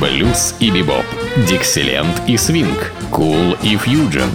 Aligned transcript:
блюз 0.00 0.54
и 0.60 0.70
бибоп, 0.70 1.04
дикселент 1.48 2.22
и 2.26 2.36
свинг, 2.36 2.92
кул 3.10 3.56
и 3.62 3.76
фьюджен. 3.76 4.30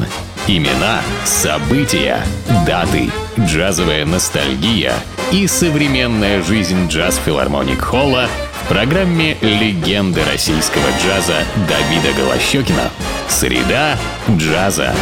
Имена, 0.47 1.01
события, 1.23 2.19
даты, 2.65 3.09
джазовая 3.39 4.05
ностальгия 4.05 4.93
и 5.31 5.45
современная 5.47 6.41
жизнь 6.41 6.87
джаз-филармоник 6.87 7.79
Холла 7.79 8.27
в 8.63 8.67
программе 8.67 9.37
«Легенды 9.41 10.21
российского 10.31 10.83
джаза» 11.03 11.43
Давида 11.69 12.17
Голощекина. 12.17 12.89
Среда 13.29 13.97
джаза. 14.29 14.93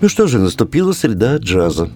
Ну 0.00 0.08
что 0.08 0.26
же, 0.26 0.38
наступила 0.38 0.92
среда 0.92 1.36
джаза. 1.36 1.90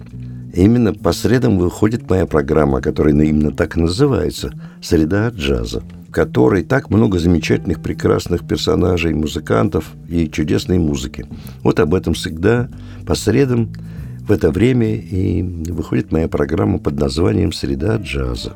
Именно 0.53 0.93
по 0.93 1.11
средам 1.11 1.57
выходит 1.57 2.09
моя 2.09 2.25
программа, 2.25 2.81
которая 2.81 3.13
именно 3.13 3.51
так 3.51 3.77
и 3.77 3.79
называется 3.79 4.53
«Среда 4.81 5.29
джаза», 5.29 5.83
которой 6.15 6.63
так 6.63 6.89
много 6.89 7.19
замечательных, 7.19 7.81
прекрасных 7.81 8.47
персонажей, 8.47 9.13
музыкантов 9.13 9.91
и 10.07 10.31
чудесной 10.31 10.79
музыки. 10.79 11.25
Вот 11.61 11.81
об 11.81 11.93
этом 11.93 12.13
всегда 12.13 12.69
по 13.05 13.15
средам 13.15 13.73
в 14.21 14.31
это 14.31 14.49
время 14.49 14.95
и 14.95 15.41
выходит 15.41 16.13
моя 16.13 16.29
программа 16.29 16.79
под 16.79 16.97
названием 16.97 17.51
«Среда 17.51 17.97
джаза». 17.97 18.53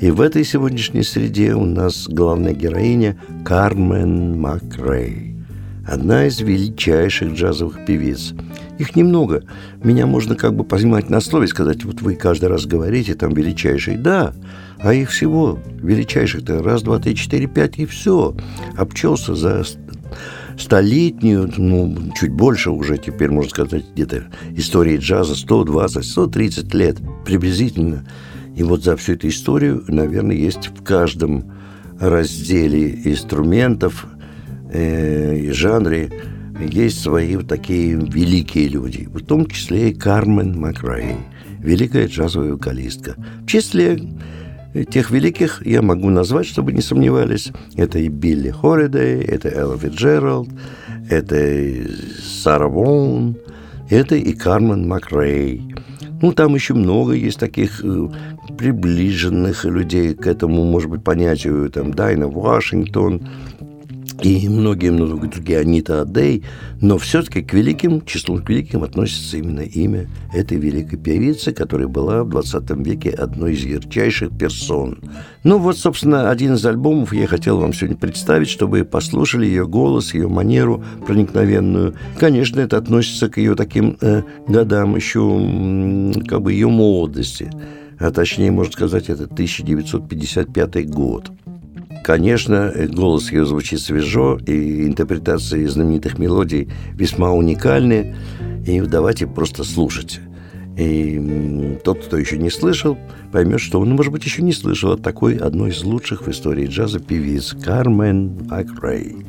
И 0.00 0.10
в 0.10 0.22
этой 0.22 0.42
сегодняшней 0.42 1.02
среде 1.02 1.52
у 1.52 1.66
нас 1.66 2.08
главная 2.08 2.54
героиня 2.54 3.18
Кармен 3.44 4.40
Макрей, 4.40 5.36
одна 5.86 6.24
из 6.26 6.40
величайших 6.40 7.34
джазовых 7.34 7.84
певиц– 7.84 8.32
их 8.82 8.96
немного. 8.96 9.44
Меня 9.82 10.06
можно 10.06 10.34
как 10.34 10.54
бы 10.54 10.64
поймать 10.64 11.08
на 11.08 11.20
слове, 11.20 11.46
сказать, 11.46 11.84
вот 11.84 12.02
вы 12.02 12.14
каждый 12.16 12.48
раз 12.48 12.66
говорите 12.66 13.14
там 13.14 13.32
величайший. 13.32 13.96
Да, 13.96 14.32
а 14.82 14.92
их 14.92 15.10
всего 15.10 15.58
величайших-то 15.80 16.62
раз, 16.62 16.82
два, 16.82 16.98
три, 16.98 17.14
четыре, 17.14 17.46
пять 17.46 17.78
и 17.78 17.86
все. 17.86 18.34
Обчелся 18.76 19.34
за 19.34 19.64
столетнюю, 20.58 21.50
ну, 21.56 22.12
чуть 22.18 22.32
больше 22.32 22.70
уже 22.70 22.98
теперь, 22.98 23.30
можно 23.30 23.50
сказать, 23.50 23.84
где-то 23.94 24.24
истории 24.56 24.98
джаза 24.98 25.34
120, 25.34 26.04
130 26.04 26.74
лет 26.74 26.98
приблизительно. 27.24 28.06
И 28.56 28.62
вот 28.62 28.82
за 28.82 28.96
всю 28.96 29.14
эту 29.14 29.28
историю, 29.28 29.84
наверное, 29.88 30.36
есть 30.36 30.68
в 30.68 30.82
каждом 30.82 31.52
разделе 31.98 32.92
инструментов 33.04 34.06
э, 34.72 35.36
и 35.36 35.50
жанре 35.52 36.10
есть 36.60 37.00
свои 37.00 37.36
вот 37.36 37.48
такие 37.48 37.94
великие 37.94 38.68
люди, 38.68 39.08
в 39.12 39.24
том 39.24 39.46
числе 39.46 39.90
и 39.90 39.94
Кармен 39.94 40.58
Макрей, 40.58 41.16
великая 41.60 42.08
джазовая 42.08 42.52
вокалистка. 42.52 43.14
В 43.42 43.46
числе 43.46 43.98
тех 44.90 45.10
великих 45.10 45.64
я 45.66 45.82
могу 45.82 46.10
назвать, 46.10 46.46
чтобы 46.46 46.72
не 46.72 46.80
сомневались. 46.80 47.52
Это 47.76 47.98
и 47.98 48.08
Билли 48.08 48.50
Хоридей, 48.50 49.22
это 49.22 49.48
Элла 49.48 49.78
Фиджеральд, 49.78 50.48
это 51.10 51.36
Сара 52.22 52.68
Вон, 52.68 53.36
это 53.90 54.16
и 54.16 54.32
Кармен 54.32 54.88
Макрей. 54.88 55.74
Ну, 56.22 56.32
там 56.32 56.54
еще 56.54 56.74
много 56.74 57.14
есть 57.14 57.40
таких 57.40 57.84
э, 57.84 58.08
приближенных 58.56 59.64
людей 59.64 60.14
к 60.14 60.26
этому, 60.26 60.64
может 60.64 60.88
быть, 60.88 61.02
понятию. 61.02 61.68
Там 61.68 61.92
Дайна 61.92 62.28
Вашингтон, 62.28 63.28
и 64.24 64.48
многие-многие 64.48 65.28
другие 65.28 65.58
Анита 65.58 66.02
Адей, 66.02 66.44
но 66.80 66.98
все-таки 66.98 67.42
к 67.42 67.52
великим, 67.52 68.04
числу 68.04 68.38
к 68.38 68.48
великим 68.48 68.82
относится 68.82 69.36
именно 69.36 69.60
имя 69.60 70.08
этой 70.32 70.58
великой 70.58 70.98
певицы, 70.98 71.52
которая 71.52 71.88
была 71.88 72.24
в 72.24 72.30
20 72.30 72.70
веке 72.86 73.10
одной 73.10 73.54
из 73.54 73.64
ярчайших 73.64 74.36
персон. 74.36 74.98
Ну 75.44 75.58
вот, 75.58 75.76
собственно, 75.76 76.30
один 76.30 76.54
из 76.54 76.64
альбомов 76.64 77.12
я 77.12 77.26
хотел 77.26 77.58
вам 77.58 77.72
сегодня 77.72 77.96
представить, 77.96 78.48
чтобы 78.48 78.84
послушали 78.84 79.46
ее 79.46 79.66
голос, 79.66 80.14
ее 80.14 80.28
манеру 80.28 80.84
проникновенную. 81.06 81.94
Конечно, 82.18 82.60
это 82.60 82.76
относится 82.76 83.28
к 83.28 83.38
ее 83.38 83.54
таким 83.54 83.96
э, 84.00 84.22
годам 84.46 84.96
еще, 84.96 86.22
как 86.26 86.42
бы 86.42 86.52
ее 86.52 86.68
молодости. 86.68 87.50
А 87.98 88.10
точнее, 88.10 88.50
можно 88.50 88.72
сказать, 88.72 89.08
это 89.08 89.24
1955 89.24 90.90
год. 90.90 91.30
Конечно, 92.02 92.72
голос 92.88 93.30
ее 93.30 93.46
звучит 93.46 93.80
свежо, 93.80 94.38
и 94.44 94.86
интерпретации 94.86 95.64
знаменитых 95.66 96.18
мелодий 96.18 96.68
весьма 96.94 97.30
уникальны. 97.30 98.16
И 98.66 98.80
давайте 98.80 99.26
просто 99.26 99.62
слушать. 99.64 100.20
И 100.76 101.78
тот, 101.84 102.04
кто 102.04 102.16
еще 102.16 102.38
не 102.38 102.50
слышал, 102.50 102.96
поймет, 103.30 103.60
что 103.60 103.80
он, 103.80 103.90
может 103.90 104.12
быть, 104.12 104.24
еще 104.24 104.42
не 104.42 104.52
слышал 104.52 104.92
от 104.92 105.02
такой 105.02 105.36
одной 105.36 105.70
из 105.70 105.82
лучших 105.84 106.22
в 106.26 106.30
истории 106.30 106.66
джаза 106.66 106.98
певиц 106.98 107.54
Кармен 107.62 108.46
Макрей. 108.48 109.26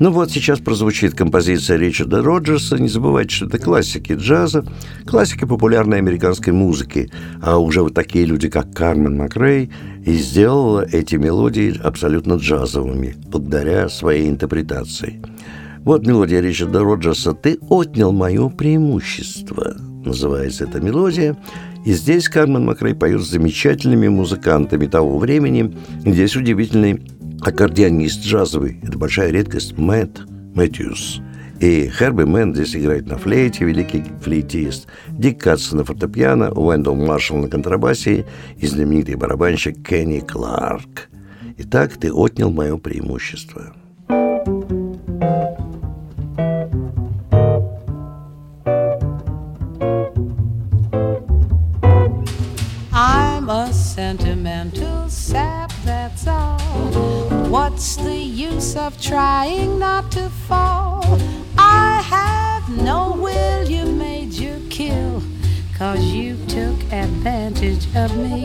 Ну 0.00 0.10
вот 0.10 0.30
сейчас 0.30 0.58
прозвучит 0.58 1.14
композиция 1.14 1.78
Ричарда 1.78 2.20
Роджерса. 2.20 2.78
Не 2.78 2.88
забывайте, 2.88 3.34
что 3.34 3.46
это 3.46 3.58
классики 3.58 4.12
джаза, 4.12 4.64
классики 5.06 5.44
популярной 5.44 5.98
американской 5.98 6.52
музыки. 6.52 7.10
А 7.40 7.58
уже 7.58 7.82
вот 7.82 7.94
такие 7.94 8.24
люди, 8.24 8.48
как 8.48 8.74
Кармен 8.74 9.16
Макрей, 9.16 9.70
и 10.04 10.12
сделала 10.14 10.84
эти 10.90 11.14
мелодии 11.14 11.80
абсолютно 11.82 12.34
джазовыми, 12.34 13.14
благодаря 13.26 13.88
своей 13.88 14.28
интерпретации. 14.28 15.22
Вот 15.84 16.06
мелодия 16.06 16.40
Ричарда 16.40 16.80
Роджерса 16.80 17.32
«Ты 17.32 17.58
отнял 17.68 18.10
мое 18.12 18.48
преимущество» 18.48 19.76
называется 20.04 20.64
эта 20.64 20.80
мелодия. 20.80 21.36
И 21.84 21.92
здесь 21.92 22.28
Кармен 22.28 22.64
Макрей 22.64 22.94
поет 22.94 23.22
с 23.22 23.30
замечательными 23.30 24.08
музыкантами 24.08 24.86
того 24.86 25.18
времени. 25.18 25.76
Здесь 26.04 26.36
удивительный 26.36 27.02
аккордеонист 27.40 28.22
джазовый. 28.22 28.80
Это 28.82 28.98
большая 28.98 29.30
редкость. 29.30 29.76
Мэтт 29.76 30.22
Мэтьюс. 30.54 31.20
И 31.60 31.88
Херби 31.88 32.24
Мэн 32.24 32.54
здесь 32.54 32.74
играет 32.76 33.06
на 33.06 33.16
флейте, 33.16 33.64
великий 33.64 34.04
флейтист. 34.22 34.86
Дик 35.08 35.40
Катс 35.40 35.72
на 35.72 35.84
фортепиано, 35.84 36.50
Уэндл 36.52 36.94
Маршалл 36.94 37.38
на 37.38 37.48
контрабасе 37.48 38.26
и 38.58 38.66
знаменитый 38.66 39.14
барабанщик 39.14 39.86
Кенни 39.86 40.20
Кларк. 40.20 41.08
Итак, 41.58 41.92
ты 41.92 42.12
отнял 42.12 42.50
мое 42.50 42.76
преимущество. 42.76 43.74
Of 58.76 59.00
trying 59.00 59.78
not 59.78 60.10
to 60.12 60.28
fall? 60.48 61.02
I 61.58 62.02
have 62.02 62.68
no 62.82 63.12
will, 63.12 63.68
you 63.68 63.86
made 63.86 64.32
you 64.32 64.60
kill. 64.70 65.22
Cause 65.76 66.04
you 66.04 66.36
took 66.46 66.78
advantage 66.92 67.86
of 67.96 68.16
me. 68.16 68.44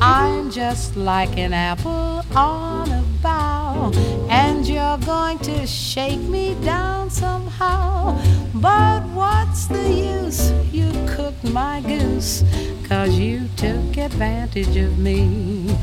I'm 0.00 0.50
just 0.50 0.96
like 0.96 1.36
an 1.36 1.52
apple 1.52 2.22
on 2.34 2.90
a 2.90 3.02
bough, 3.22 3.92
and 4.30 4.66
you're 4.66 4.98
going 4.98 5.38
to 5.40 5.66
shake 5.66 6.20
me 6.20 6.54
down 6.64 7.10
somehow. 7.10 8.16
But 8.54 9.02
what's 9.08 9.66
the 9.66 9.90
use? 9.92 10.52
You 10.72 10.90
cooked 11.08 11.44
my 11.44 11.80
goose, 11.80 12.44
cause 12.84 13.18
you 13.18 13.48
took 13.56 13.96
advantage 13.96 14.76
of 14.76 14.96
me. 14.98 15.76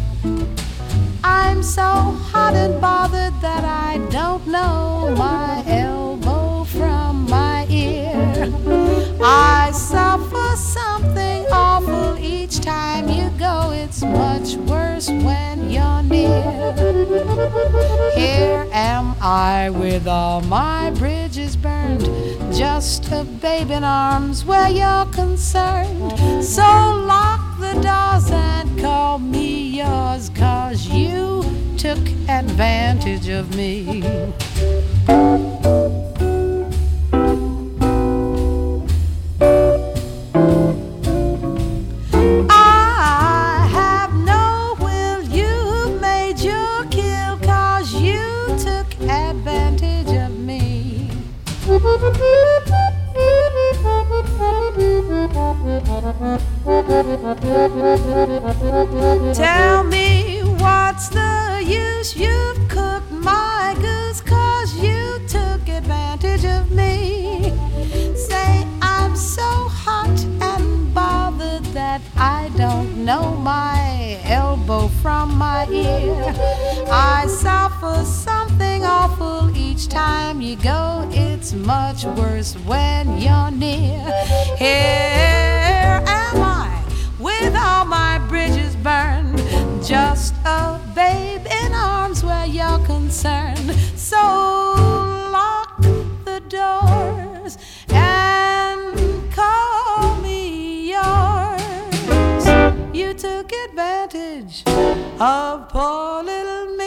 I'm 1.31 1.64
so 1.64 1.81
hot 2.31 2.56
and 2.56 2.81
bothered 2.81 3.40
that 3.42 3.64
I 3.64 4.00
don't 4.09 4.46
know 4.47 5.16
my 5.18 5.64
elbow 5.66 6.66
from 6.66 7.25
my 7.30 7.66
ear. 7.69 8.14
I 9.24 9.72
suffer 9.72 10.56
something 10.58 11.46
awful 11.52 12.18
each 12.18 12.59
time 12.59 13.07
you 13.07 13.30
go. 13.39 13.72
It's 13.72 14.01
much 14.01 14.56
worse 14.69 15.07
when 15.10 15.69
you're 15.69 16.04
near. 16.04 16.74
Here 18.16 18.68
am 18.74 19.16
I 19.22 19.69
with 19.69 20.07
all 20.07 20.42
my 20.42 20.92
bridges 20.92 21.56
burned, 21.56 22.04
just 22.54 23.10
a 23.12 23.24
babe 23.24 23.72
in 23.72 23.84
arms 23.84 24.44
where 24.44 24.69
you're 24.69 25.06
concerned. 25.13 26.44
So 26.44 26.62
lock 26.62 27.40
the 27.62 27.74
doors 27.74 28.31
and 28.31 28.80
call 28.80 29.19
me 29.19 29.78
yours, 29.78 30.30
cause 30.30 30.88
you 30.88 31.44
took 31.78 32.00
advantage 32.28 33.30
of 33.30 33.56
me. 33.56 34.04
Tell 59.33 59.83
me 59.83 60.21
What's 60.62 61.09
the 61.09 61.63
use? 61.65 62.15
You've 62.15 62.68
cooked 62.69 63.12
my 63.12 63.75
goose 63.81 64.21
cause 64.21 64.77
you 64.77 65.19
took 65.27 65.68
advantage 65.68 66.45
of 66.45 66.71
me. 66.71 67.51
Say 68.15 68.68
I'm 68.81 69.15
so 69.15 69.41
hot 69.41 70.23
and 70.39 70.94
bothered 70.94 71.63
that 71.73 72.01
I 72.15 72.51
don't 72.56 73.03
know 73.03 73.31
my 73.38 74.19
elbow 74.25 74.89
from 75.01 75.35
my 75.35 75.67
ear. 75.69 76.35
I 76.91 77.25
suffer 77.27 78.06
something 78.06 78.85
awful 78.85 79.51
each 79.57 79.88
time 79.88 80.41
you 80.41 80.57
go. 80.57 81.09
It's 81.12 81.53
much 81.53 82.06
worse 82.06 82.53
when 82.67 83.17
you're 83.17 83.50
near. 83.50 84.03
Here 84.57 85.61
with 87.41 87.55
all 87.55 87.85
my 87.85 88.19
bridges 88.29 88.75
burned. 88.75 89.38
Just 89.83 90.35
a 90.45 90.79
babe 90.93 91.45
in 91.63 91.73
arms 91.73 92.23
where 92.23 92.45
you're 92.45 92.83
concerned. 92.85 93.71
So 93.95 94.17
lock 95.38 95.81
the 96.23 96.39
doors 96.49 97.57
and 97.89 99.33
call 99.33 100.15
me 100.21 100.91
yours. 100.91 102.45
You 102.93 103.13
took 103.13 103.51
advantage 103.69 104.63
of 105.19 105.69
poor 105.69 106.23
little 106.23 106.75
me. 106.75 106.81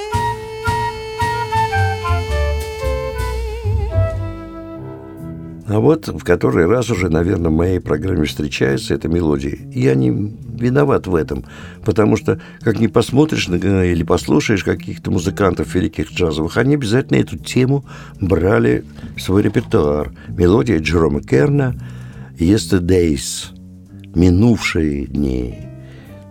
А 5.74 5.80
вот 5.80 6.06
в 6.06 6.22
который 6.22 6.66
раз 6.66 6.88
уже, 6.88 7.08
наверное, 7.08 7.50
в 7.50 7.54
моей 7.54 7.80
программе 7.80 8.26
встречается 8.26 8.94
эта 8.94 9.08
мелодия. 9.08 9.58
Я 9.72 9.96
не 9.96 10.08
виноват 10.08 11.08
в 11.08 11.16
этом, 11.16 11.44
потому 11.84 12.16
что, 12.16 12.40
как 12.60 12.78
ни 12.78 12.86
посмотришь 12.86 13.48
на, 13.48 13.56
или 13.56 14.04
послушаешь 14.04 14.62
каких-то 14.62 15.10
музыкантов 15.10 15.74
великих 15.74 16.12
джазовых, 16.12 16.58
они 16.58 16.74
обязательно 16.74 17.16
эту 17.16 17.38
тему 17.38 17.84
брали 18.20 18.84
в 19.16 19.20
свой 19.20 19.42
репертуар. 19.42 20.12
Мелодия 20.28 20.78
Джерома 20.78 21.22
Керна 21.22 21.74
«Yesterdays»– 22.38 23.46
«Минувшие 24.14 25.06
дни». 25.06 25.58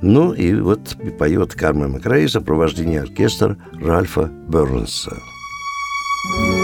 Ну 0.01 0.31
и 0.31 0.53
вот 0.53 0.95
поет 1.19 1.53
Кармен 1.53 1.91
Макрей 1.91 2.27
в 2.27 2.31
сопровождении 2.31 2.97
оркестра 2.97 3.57
Ральфа 3.73 4.31
Бернса. 4.47 5.17
thank 6.25 6.57
you 6.57 6.62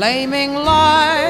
flaming 0.00 0.54
life. 0.54 1.29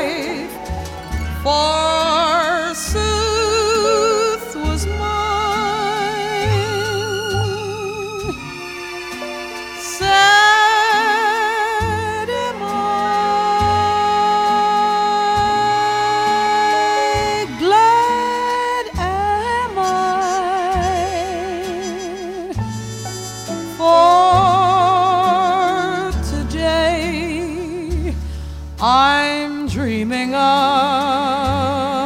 I'm 28.82 29.66
dreaming 29.66 30.34
of 30.34 31.99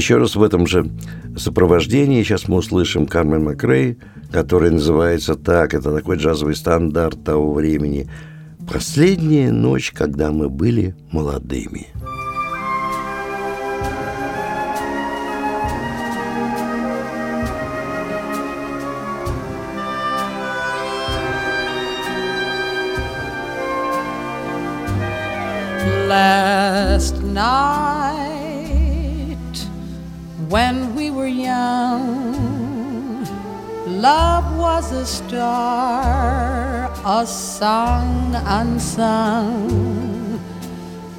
Еще 0.00 0.16
раз 0.16 0.34
в 0.34 0.42
этом 0.42 0.66
же 0.66 0.90
сопровождении 1.36 2.22
сейчас 2.22 2.48
мы 2.48 2.56
услышим 2.56 3.06
Кармен 3.06 3.44
Макрей, 3.44 3.98
который 4.32 4.70
называется 4.70 5.34
так, 5.34 5.74
это 5.74 5.94
такой 5.94 6.16
джазовый 6.16 6.56
стандарт 6.56 7.22
того 7.22 7.52
времени. 7.52 8.08
«Последняя 8.66 9.52
ночь, 9.52 9.92
когда 9.92 10.32
мы 10.32 10.48
были 10.48 10.96
молодыми». 11.12 11.88
Last 26.08 27.22
night, 27.22 28.09
when 30.50 30.94
we 30.96 31.10
were 31.12 31.28
young, 31.28 32.34
love 33.86 34.58
was 34.58 34.90
a 34.90 35.06
star, 35.06 36.90
a 37.06 37.24
song 37.24 38.34
unsung. 38.34 39.70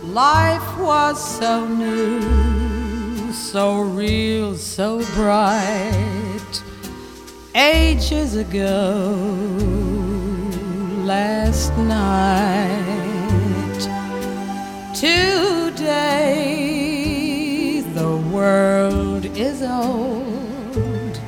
Life 0.03 0.77
was 0.77 1.17
so 1.39 1.65
new, 1.65 3.31
so 3.31 3.79
real, 3.79 4.57
so 4.57 5.01
bright. 5.15 6.61
Ages 7.55 8.35
ago, 8.35 9.15
last 11.05 11.71
night. 11.77 12.81
Today, 14.93 16.41
the 17.95 18.17
world 18.33 19.00
is 19.41 19.63
old. 19.63 21.19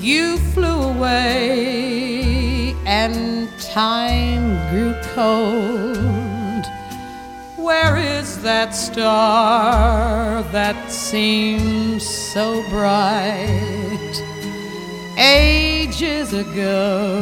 You 0.00 0.36
flew 0.52 0.82
away, 0.94 2.74
and 2.84 3.48
time 3.58 4.44
grew 4.70 4.94
cold. 5.14 6.64
where 7.56 7.96
is 7.96 8.40
that 8.42 8.70
star 8.74 10.42
that 10.52 10.78
seems 10.90 12.06
so 12.32 12.62
bright 12.70 14.14
ages 15.18 16.32
ago 16.32 17.18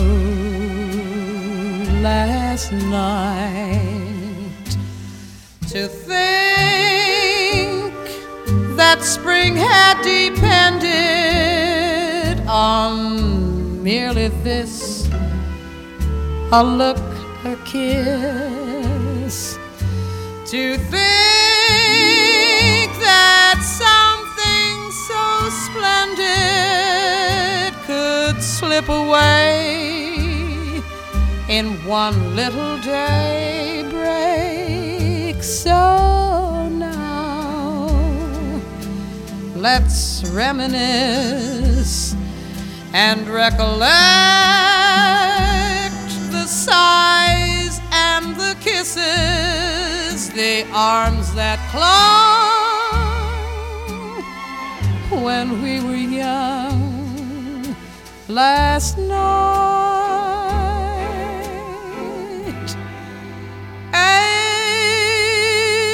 last 2.02 2.72
night? 2.72 4.68
To 5.72 5.88
think 5.88 6.83
that 8.86 9.00
spring 9.02 9.56
had 9.56 9.96
depended 10.02 10.92
on 12.46 13.82
merely 13.82 14.28
this 14.48 15.08
a 16.52 16.62
look, 16.62 16.98
a 17.52 17.56
kiss. 17.64 19.36
To 20.52 20.62
think 20.76 21.00
that 23.08 23.58
something 23.84 24.76
so 25.08 25.22
splendid 25.64 26.28
could 27.88 28.36
slip 28.42 28.88
away 28.90 29.62
in 31.48 31.66
one 31.86 32.36
little 32.36 32.76
daybreak. 32.82 33.94
So 35.42 36.68
now 36.68 36.93
let's 39.64 40.22
reminisce 40.28 42.14
and 42.92 43.26
recollect 43.26 43.64
the 46.30 46.44
sighs 46.44 47.80
and 47.90 48.36
the 48.36 48.54
kisses, 48.60 50.28
the 50.34 50.66
arms 50.70 51.34
that 51.34 51.58
clung 51.72 51.82
when 55.24 55.62
we 55.62 55.80
were 55.80 55.96
young 55.96 57.74
last 58.28 58.98
night. 58.98 59.24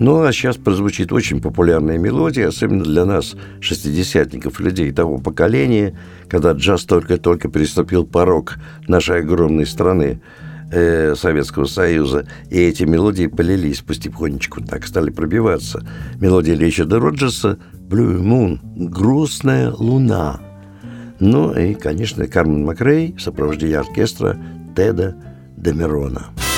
Ну, 0.00 0.22
а 0.22 0.32
сейчас 0.32 0.56
прозвучит 0.56 1.12
очень 1.12 1.42
популярная 1.42 1.98
мелодия, 1.98 2.48
особенно 2.48 2.84
для 2.84 3.04
нас, 3.04 3.36
шестидесятников, 3.60 4.58
людей 4.58 4.90
того 4.92 5.18
поколения, 5.18 5.94
когда 6.26 6.52
джаз 6.52 6.84
только-только 6.84 7.50
переступил 7.50 8.06
порог 8.06 8.54
нашей 8.88 9.18
огромной 9.18 9.66
страны, 9.66 10.22
э, 10.70 11.14
Советского 11.16 11.64
Союза, 11.66 12.26
и 12.48 12.58
эти 12.58 12.84
мелодии 12.84 13.26
полились 13.26 13.80
потихонечку, 13.80 14.62
так 14.62 14.86
стали 14.86 15.10
пробиваться. 15.10 15.86
Мелодия 16.20 16.56
Ричарда 16.56 16.98
Роджерса 16.98 17.58
«Blue 17.72 18.20
Moon»– 18.20 18.58
«Грустная 18.88 19.72
луна». 19.72 20.40
Ну 21.18 21.52
и, 21.52 21.74
конечно, 21.74 22.26
Кармен 22.26 22.64
Макрей 22.64 23.14
в 23.14 23.20
сопровождении 23.20 23.74
оркестра 23.74 24.38
Теда 24.74 25.16
Демерона. 25.56 26.28
Blue 26.36 26.49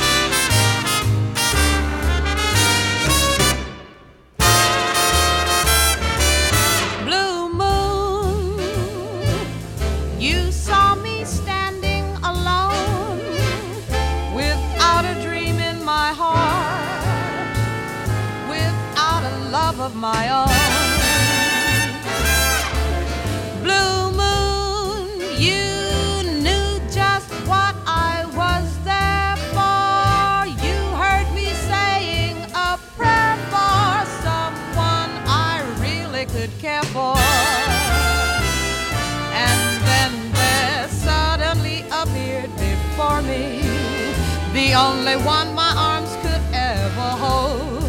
only 44.93 45.17
one 45.25 45.55
my 45.55 45.73
arms 45.91 46.13
could 46.23 46.45
ever 46.53 47.11
hold. 47.25 47.83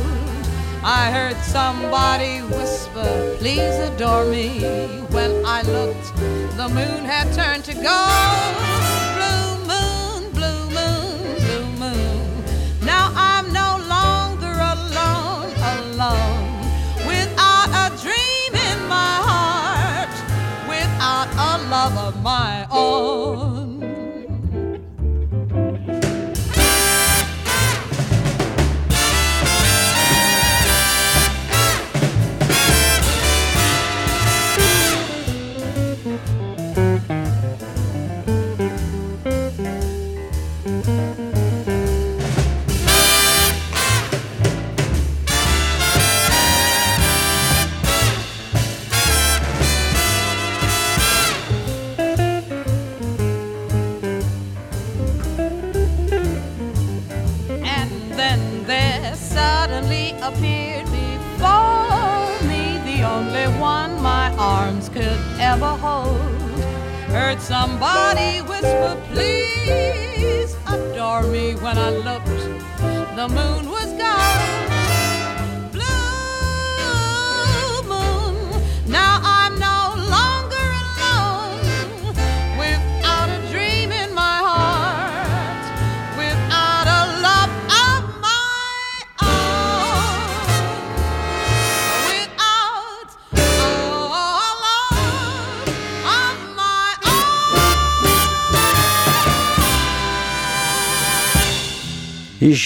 I 0.84 1.12
heard 1.16 1.38
somebody 1.58 2.34
whisper, 2.56 3.36
please 3.40 3.76
adore 3.90 4.26
me. 4.26 4.48
When 5.16 5.32
I 5.46 5.60
looked, 5.76 6.08
the 6.60 6.68
moon 6.78 7.02
had 7.14 7.26
turned 7.40 7.64
to 7.70 7.74
gold. 7.90 8.54
Blue 9.18 9.50
moon, 9.72 10.22
blue 10.38 10.64
moon, 10.78 11.16
blue 11.46 11.68
moon. 11.84 12.26
Now 12.92 13.06
I'm 13.30 13.48
no 13.62 13.70
longer 13.96 14.54
alone, 14.76 15.52
alone. 15.76 16.46
Without 17.12 17.70
a 17.84 17.88
dream 18.04 18.52
in 18.70 18.80
my 18.98 19.14
heart, 19.30 20.16
without 20.74 21.30
a 21.50 21.54
love 21.76 21.96
of 22.08 22.14
my 22.24 22.66
own. 22.72 23.53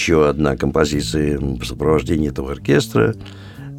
Еще 0.08 0.26
одна 0.26 0.56
композиция 0.56 1.38
в 1.38 1.62
сопровождении 1.66 2.30
этого 2.30 2.52
оркестра. 2.52 3.14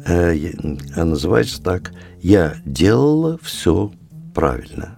э, 0.06 0.52
Она 0.94 1.04
называется 1.06 1.60
так 1.60 1.90
«Я 2.20 2.54
делала 2.64 3.36
все 3.42 3.90
правильно». 4.32 4.96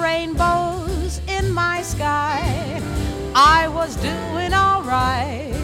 Rainbows 0.00 1.20
in 1.26 1.48
in 1.48 1.52
my 1.52 1.82
sky. 1.82 2.77
I 3.40 3.68
was 3.68 3.94
doing 3.94 4.52
alright 4.52 5.54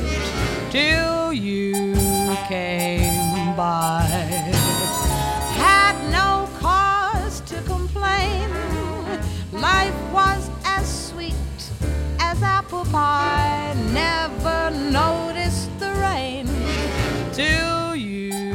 till 0.70 1.32
you 1.32 1.96
came 2.46 3.56
by. 3.56 4.06
Had 5.58 5.96
no 6.12 6.48
cause 6.60 7.40
to 7.40 7.60
complain. 7.62 8.48
Life 9.50 9.96
was 10.12 10.48
as 10.64 10.86
sweet 11.08 11.34
as 12.20 12.40
apple 12.44 12.84
pie. 12.84 13.74
Never 13.92 14.70
noticed 14.70 15.76
the 15.80 15.90
rain 15.94 16.46
till 17.32 17.96
you 17.96 18.54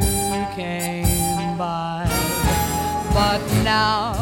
came 0.56 1.58
by. 1.58 2.08
But 3.14 3.42
now, 3.66 4.14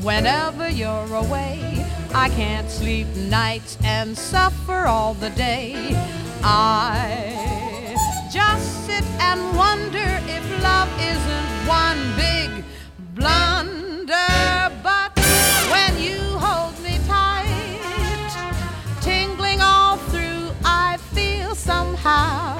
whenever 0.00 0.70
you're 0.70 1.14
away, 1.14 1.67
I 2.14 2.28
can't 2.30 2.70
sleep 2.70 3.06
nights 3.16 3.76
and 3.84 4.16
suffer 4.16 4.86
all 4.86 5.14
the 5.14 5.30
day. 5.30 5.74
I 6.42 7.96
just 8.32 8.86
sit 8.86 9.04
and 9.20 9.56
wonder 9.56 10.20
if 10.26 10.62
love 10.62 10.88
isn't 11.00 11.68
one 11.68 11.98
big 12.16 12.64
blunder. 13.14 14.70
But 14.82 15.18
when 15.70 15.98
you 16.02 16.18
hold 16.38 16.78
me 16.82 16.98
tight, 17.06 18.28
tingling 19.00 19.60
all 19.60 19.96
through, 19.96 20.50
I 20.64 20.96
feel 21.12 21.54
somehow 21.54 22.56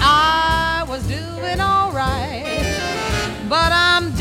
I 0.00 0.84
was 0.88 1.02
doing 1.08 1.60
alright. 1.60 2.44
But 3.48 3.72
I'm 3.72 4.12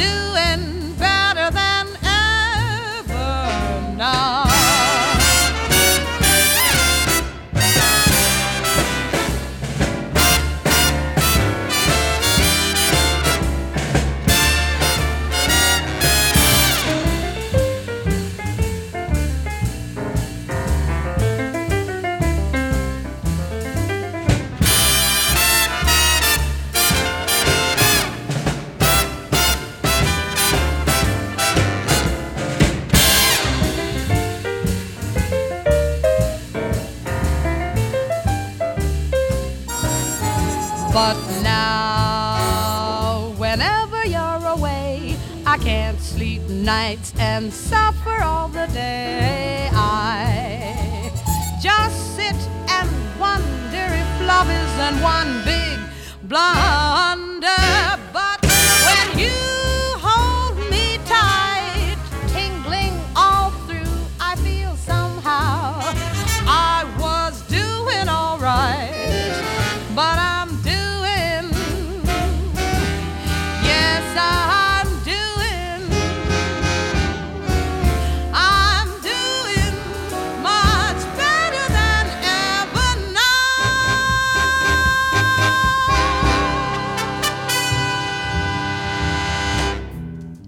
But 40.96 41.18
now, 41.44 43.34
whenever 43.38 44.06
you're 44.06 44.48
away, 44.48 45.18
I 45.46 45.58
can't 45.58 46.00
sleep 46.00 46.42
nights 46.44 47.12
and 47.20 47.52
suffer 47.52 48.24
all 48.24 48.48
the 48.48 48.68
day. 48.68 49.70
I 49.74 51.12
just 51.62 52.16
sit 52.16 52.38
and 52.70 52.90
wonder 53.20 53.88
if 54.04 54.22
love 54.26 54.50
isn't 54.50 55.02
one 55.04 55.44
big 55.44 55.80
blunder. 56.30 57.50
But 58.14 58.40
when 58.88 59.20
you 59.20 59.45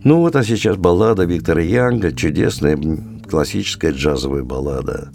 Ну 0.07 0.21
вот, 0.21 0.37
а 0.37 0.43
сейчас 0.45 0.77
баллада 0.77 1.25
Виктора 1.25 1.61
Янга, 1.61 2.13
чудесная 2.13 2.79
классическая 3.29 3.91
джазовая 3.91 4.41
баллада, 4.41 5.09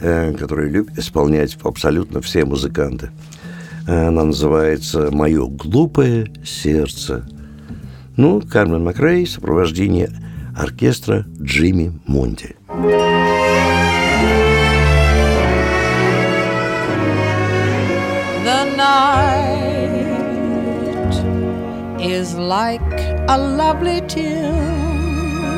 э, 0.00 0.32
которую 0.32 0.70
любят 0.70 0.98
исполнять 0.98 1.58
абсолютно 1.62 2.22
все 2.22 2.46
музыканты. 2.46 3.10
Э, 3.86 4.06
Она 4.06 4.24
называется 4.24 5.10
«Мое 5.12 5.46
глупое 5.46 6.32
сердце». 6.46 7.28
Ну, 8.16 8.40
Кармен 8.40 8.84
Макрей, 8.84 9.26
сопровождение 9.26 10.08
оркестра 10.56 11.26
Джимми 11.42 12.00
Монти. 12.06 12.56
The 12.68 13.67
is 22.28 22.36
like 22.36 23.00
a 23.28 23.38
lovely 23.38 24.00
tune. 24.02 25.48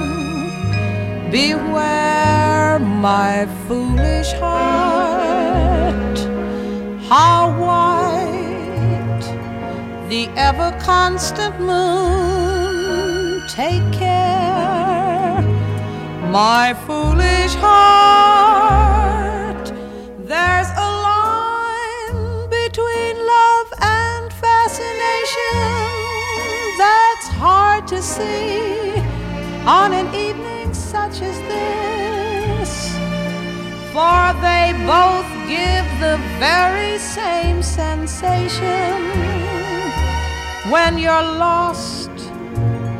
Beware 1.30 2.78
my 2.78 3.46
foolish 3.66 4.32
heart, 4.42 6.18
how 7.08 7.40
white 7.64 9.26
the 10.08 10.28
ever 10.48 10.70
constant 10.80 11.58
moon. 11.60 13.42
Take 13.48 13.86
care, 13.92 15.42
my 16.30 16.74
foolish 16.86 17.54
heart. 17.64 18.09
When 40.70 40.98
you're 40.98 41.30
lost 41.46 42.10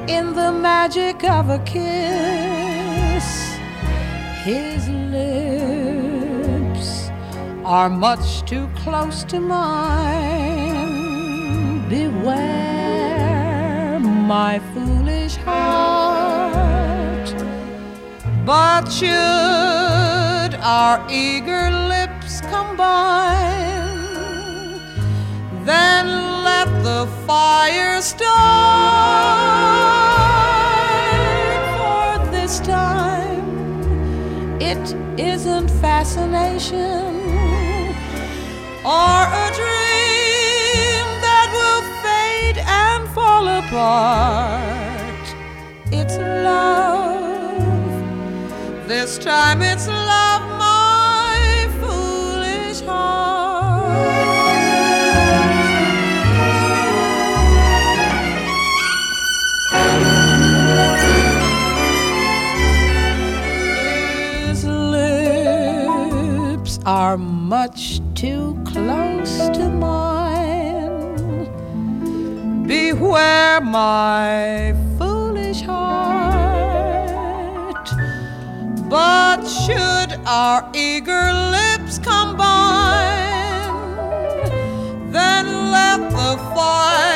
in 0.09 0.33
the 0.35 0.51
magic 0.51 1.23
of 1.23 1.51
a 1.51 1.59
kiss. 1.61 3.55
His 4.43 4.89
lips 4.89 7.11
are 7.65 7.89
much 7.89 8.43
too 8.43 8.69
close 8.83 9.23
to 9.25 9.39
mine. 9.39 10.89
Beware, 11.89 14.01
my 14.01 14.59
foolish 14.73 15.37
heart. 15.37 17.33
But 18.45 18.91
should 18.91 20.57
our 20.61 21.07
eager 21.09 21.71
lips 21.71 22.41
combine, 22.41 24.01
then 25.65 26.30
the 26.83 27.07
fire 27.27 28.01
start. 28.01 28.31
For 31.77 32.31
this 32.31 32.61
time, 32.61 33.83
it 34.61 34.97
isn't 35.19 35.69
fascination 35.83 37.21
or 38.85 39.19
a 39.45 39.51
dream 39.61 41.07
that 41.27 41.49
will 41.57 41.83
fade 42.03 42.59
and 42.67 43.09
fall 43.11 43.47
apart. 43.47 45.27
It's 45.93 46.17
love. 46.17 46.89
This 48.89 49.19
time 49.19 49.61
it's 49.63 49.87
love, 49.87 50.00
too 68.21 68.55
close 68.67 69.49
to 69.49 69.67
mine. 69.71 71.49
Beware 72.67 73.63
my 73.63 74.75
foolish 74.99 75.63
heart. 75.63 76.29
But 78.91 79.47
should 79.47 80.13
our 80.27 80.71
eager 80.75 81.33
lips 81.57 81.99
combine, 81.99 83.73
then 85.11 85.47
let 85.73 86.11
the 86.11 86.37
fire 86.55 87.10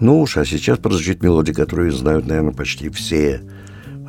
Ну 0.00 0.20
уж, 0.20 0.36
а 0.36 0.44
сейчас 0.44 0.78
прозвучит 0.78 1.22
мелодия, 1.22 1.54
которую 1.54 1.90
знают, 1.92 2.26
наверное, 2.26 2.52
почти 2.52 2.88
все. 2.90 3.42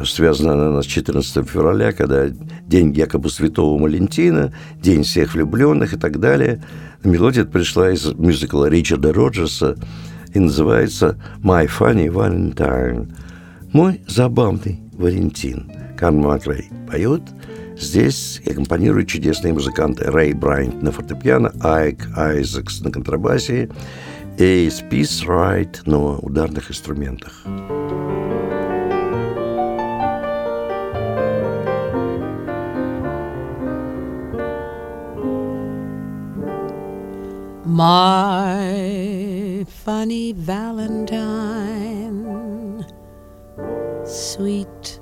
Связана 0.03 0.53
она 0.53 0.81
с 0.81 0.85
14 0.85 1.47
февраля, 1.47 1.91
когда 1.91 2.27
день 2.29 2.93
якобы 2.93 3.29
Святого 3.29 3.81
Валентина, 3.81 4.53
день 4.81 5.03
всех 5.03 5.33
влюбленных 5.33 5.93
и 5.93 5.97
так 5.97 6.19
далее. 6.19 6.63
Мелодия 7.03 7.45
пришла 7.45 7.91
из 7.91 8.05
мюзикла 8.13 8.69
Ричарда 8.69 9.11
Роджерса 9.13 9.75
и 10.33 10.39
называется 10.39 11.17
«My 11.43 11.69
Funny 11.69 12.07
Valentine»– 12.07 13.13
«Мой 13.73 14.01
забавный 14.07 14.79
Валентин». 14.93 15.71
Карн 15.97 16.19
Макрей 16.19 16.69
поет. 16.89 17.21
Здесь 17.77 18.41
аккомпанируют 18.45 19.09
чудесные 19.09 19.53
музыканты 19.53 20.05
Рэй 20.05 20.33
Брайант 20.33 20.81
на 20.81 20.91
фортепиано, 20.91 21.51
Айк 21.61 22.07
Айзекс 22.15 22.81
на 22.81 22.91
контрабасе 22.91 23.69
и 24.37 24.69
Спис 24.69 25.23
Райт 25.23 25.81
на 25.85 26.17
ударных 26.17 26.71
инструментах. 26.71 27.45
My 37.79 39.63
funny 39.69 40.33
Valentine, 40.33 41.15
sweet 44.05 44.99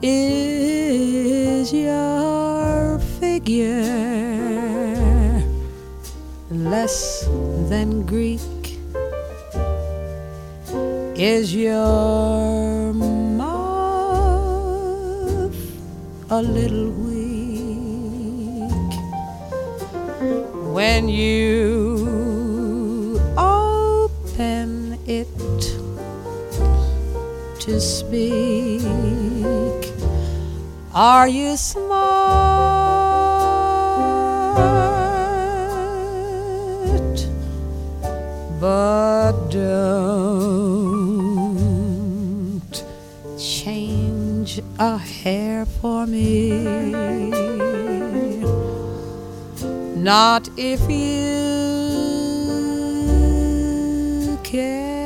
Is 0.00 1.72
your 1.72 3.00
figure 3.18 3.82
less 6.50 7.26
than 7.68 8.06
Greek? 8.06 8.38
Is 11.16 11.52
your 11.52 12.94
a 16.30 16.42
little 16.42 16.90
weak 16.90 18.70
when 20.74 21.08
you 21.08 21.98
open 23.38 24.98
it 25.06 25.26
to 27.60 27.80
speak? 27.80 28.82
Are 30.94 31.28
you 31.28 31.56
smart? 31.56 31.88
But 38.60 39.32
don't 39.48 40.27
a 44.78 44.96
hair 44.96 45.66
for 45.66 46.06
me. 46.06 46.50
Not 49.96 50.48
if 50.56 50.80
you 50.88 51.18
care 54.44 54.97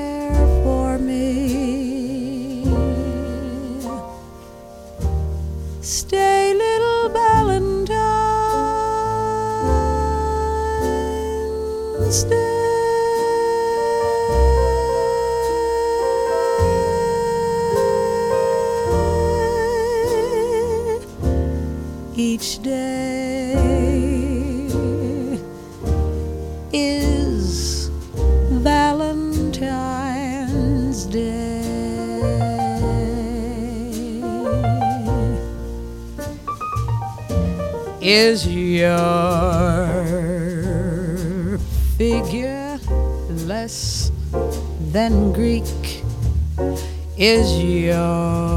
Is 47.23 47.63
your 47.63 48.52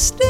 stay. 0.00 0.29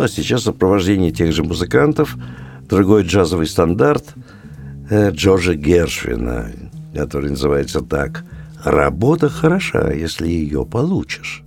А 0.00 0.08
сейчас 0.08 0.42
в 0.42 0.44
сопровождении 0.44 1.10
тех 1.10 1.32
же 1.32 1.42
музыкантов 1.42 2.16
другой 2.68 3.04
джазовый 3.04 3.46
стандарт 3.46 4.14
э, 4.88 5.10
Джорджа 5.10 5.54
Гершвина, 5.54 6.50
который 6.94 7.30
называется 7.30 7.80
так 7.80 8.24
«Работа 8.64 9.28
хороша, 9.28 9.90
если 9.92 10.28
ее 10.28 10.64
получишь». 10.64 11.44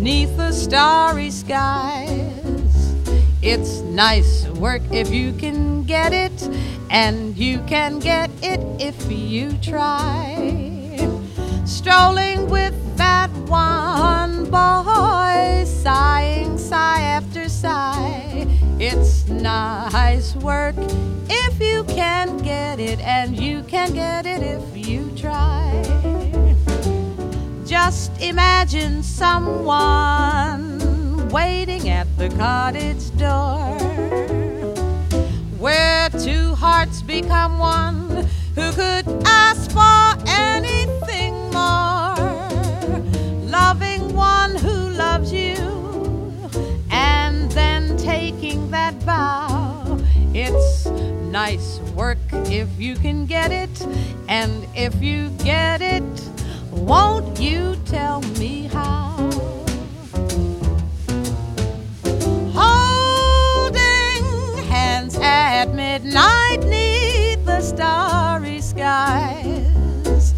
neath 0.00 0.34
the 0.38 0.50
starry 0.50 1.30
skies. 1.30 2.94
It's 3.42 3.80
nice 3.82 4.39
work 4.60 4.82
if 4.92 5.10
you 5.10 5.32
can 5.32 5.82
get 5.84 6.12
it, 6.12 6.48
and 6.90 7.36
you 7.36 7.60
can 7.66 7.98
get 7.98 8.30
it 8.42 8.60
if 8.78 9.10
you 9.10 9.52
try. 9.62 10.36
Strolling 11.64 12.50
with 12.50 12.74
that 12.96 13.30
one 13.48 14.44
boy, 14.50 15.64
sighing 15.64 16.58
sigh 16.58 17.00
after 17.00 17.48
sigh. 17.48 18.46
It's 18.78 19.26
nice 19.28 20.36
work 20.36 20.74
if 21.28 21.60
you 21.60 21.84
can 21.84 22.36
get 22.38 22.78
it, 22.80 23.00
and 23.00 23.34
you 23.36 23.62
can 23.62 23.94
get 23.94 24.26
it 24.26 24.42
if 24.42 24.76
you 24.76 25.10
try. 25.16 25.82
Just 27.64 28.12
imagine 28.20 29.02
someone 29.02 30.78
waiting 31.30 31.88
at 31.88 32.06
the 32.18 32.28
cottage 32.30 33.16
door 33.16 33.78
two 36.24 36.54
hearts 36.54 37.02
become 37.02 37.58
one. 37.58 38.26
Who 38.54 38.72
could 38.72 39.06
ask 39.24 39.70
for 39.70 40.16
anything 40.28 41.34
more? 41.50 42.16
Loving 43.46 44.14
one 44.14 44.56
who 44.56 44.90
loves 44.90 45.32
you 45.32 45.56
and 46.90 47.50
then 47.52 47.96
taking 47.96 48.70
that 48.70 48.94
vow. 49.02 49.98
It's 50.34 50.86
nice 51.30 51.80
work 51.94 52.18
if 52.32 52.68
you 52.78 52.96
can 52.96 53.26
get 53.26 53.50
it 53.52 53.86
and 54.28 54.66
if 54.74 55.02
you 55.02 55.30
get 55.38 55.80
it 55.80 56.02
won't 56.70 57.38
you 57.40 57.76
tell 57.84 58.20
me 58.38 58.68
how? 58.68 59.16
Holding 62.52 64.24
hands 64.66 65.16
at 65.20 65.66
midnight 65.74 65.99
neath 66.10 67.44
the 67.44 67.60
starry 67.60 68.60
skies. 68.60 70.34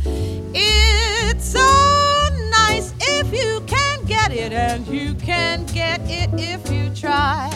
It's 0.55 1.45
so 1.45 2.29
nice 2.51 2.93
if 3.01 3.33
you 3.33 3.63
can 3.67 4.05
get 4.05 4.33
it, 4.33 4.53
and 4.53 4.87
you 4.87 5.15
can 5.15 5.65
get 5.67 6.01
it 6.05 6.31
if 6.35 6.71
you 6.71 6.91
try. 6.95 7.51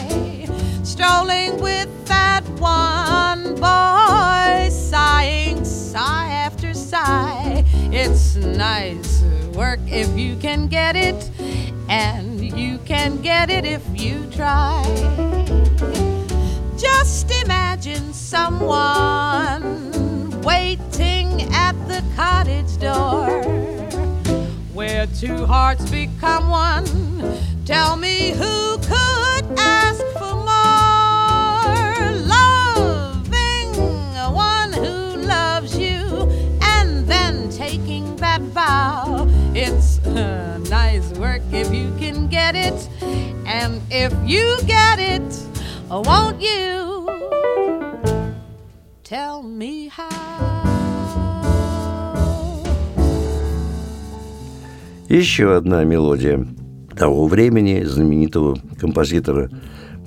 Strolling 0.83 1.61
with 1.61 1.89
that 2.07 2.43
one 2.59 3.55
boy, 3.55 4.69
sighing 4.69 5.63
sigh 5.63 6.29
after 6.29 6.73
sigh. 6.73 7.63
It's 7.91 8.35
nice 8.35 9.21
work 9.53 9.79
if 9.85 10.09
you 10.17 10.35
can 10.37 10.67
get 10.67 10.95
it, 10.95 11.29
and 11.87 12.41
you 12.41 12.79
can 12.79 13.21
get 13.21 13.51
it 13.51 13.65
if 13.65 13.83
you 13.93 14.25
try. 14.31 14.83
Just 16.77 17.31
imagine 17.43 18.13
someone 18.13 19.61
waiting 20.41 21.41
at 21.51 21.73
the 21.87 22.03
cottage 22.15 22.77
door 22.77 23.41
where 24.73 25.07
two 25.07 25.47
hearts 25.47 25.89
become 25.89 26.49
one. 26.49 26.85
Tell 27.65 27.95
me 27.95 28.29
who 28.29 28.77
could 28.77 29.45
ask 29.57 30.03
for 30.19 30.35
more? 30.35 32.11
Loving 32.27 33.73
one 34.35 34.71
who 34.71 35.17
loves 35.25 35.75
you 35.79 36.29
and 36.61 37.07
then 37.07 37.49
taking 37.49 38.15
that 38.17 38.41
vow. 38.41 39.25
It's 39.55 39.97
uh, 40.05 40.59
nice 40.69 41.11
work 41.13 41.41
if 41.51 41.73
you 41.73 41.91
can 41.97 42.27
get 42.27 42.55
it, 42.55 42.87
and 43.47 43.81
if 43.89 44.13
you 44.29 44.59
get 44.67 44.99
it, 44.99 45.46
won't 45.89 46.41
you 46.41 47.07
tell 49.03 49.41
me 49.43 49.89
how? 49.89 50.07
Еще 55.07 55.55
одна 55.55 55.85
мелодия 55.85 56.45
того 56.97 57.27
времени 57.27 57.83
знаменитого 57.83 58.57
композитора 58.77 59.49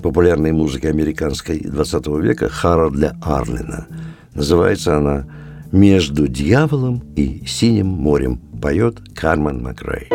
популярной 0.03 0.51
музыки 0.51 0.85
американской 0.85 1.59
20 1.59 2.07
века 2.21 2.49
Харальда 2.49 3.17
Арлина. 3.21 3.87
Называется 4.35 4.97
она 4.97 5.25
«Между 5.71 6.27
дьяволом 6.27 7.01
и 7.15 7.43
синим 7.47 7.87
морем» 7.87 8.39
поет 8.61 8.99
Кармен 9.15 9.63
Макрей. 9.63 10.09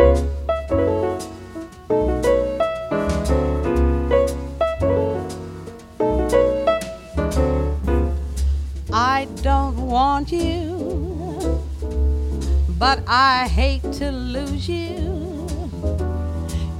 But 12.79 13.01
I 13.07 13.47
hate 13.47 13.81
to 13.93 14.11
lose 14.11 14.69
you. 14.69 15.17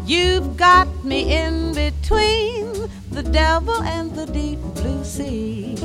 You've 0.06 0.56
got 0.56 0.88
me 1.04 1.34
in 1.34 1.74
between 1.74 2.90
the 3.12 3.24
devil 3.24 3.82
and 3.84 4.14
the 4.16 4.26
deep 4.28 4.60
blue 4.76 5.04
sea. 5.04 5.76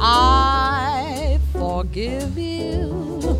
I 0.00 1.38
forgive 1.52 2.38
you, 2.38 3.38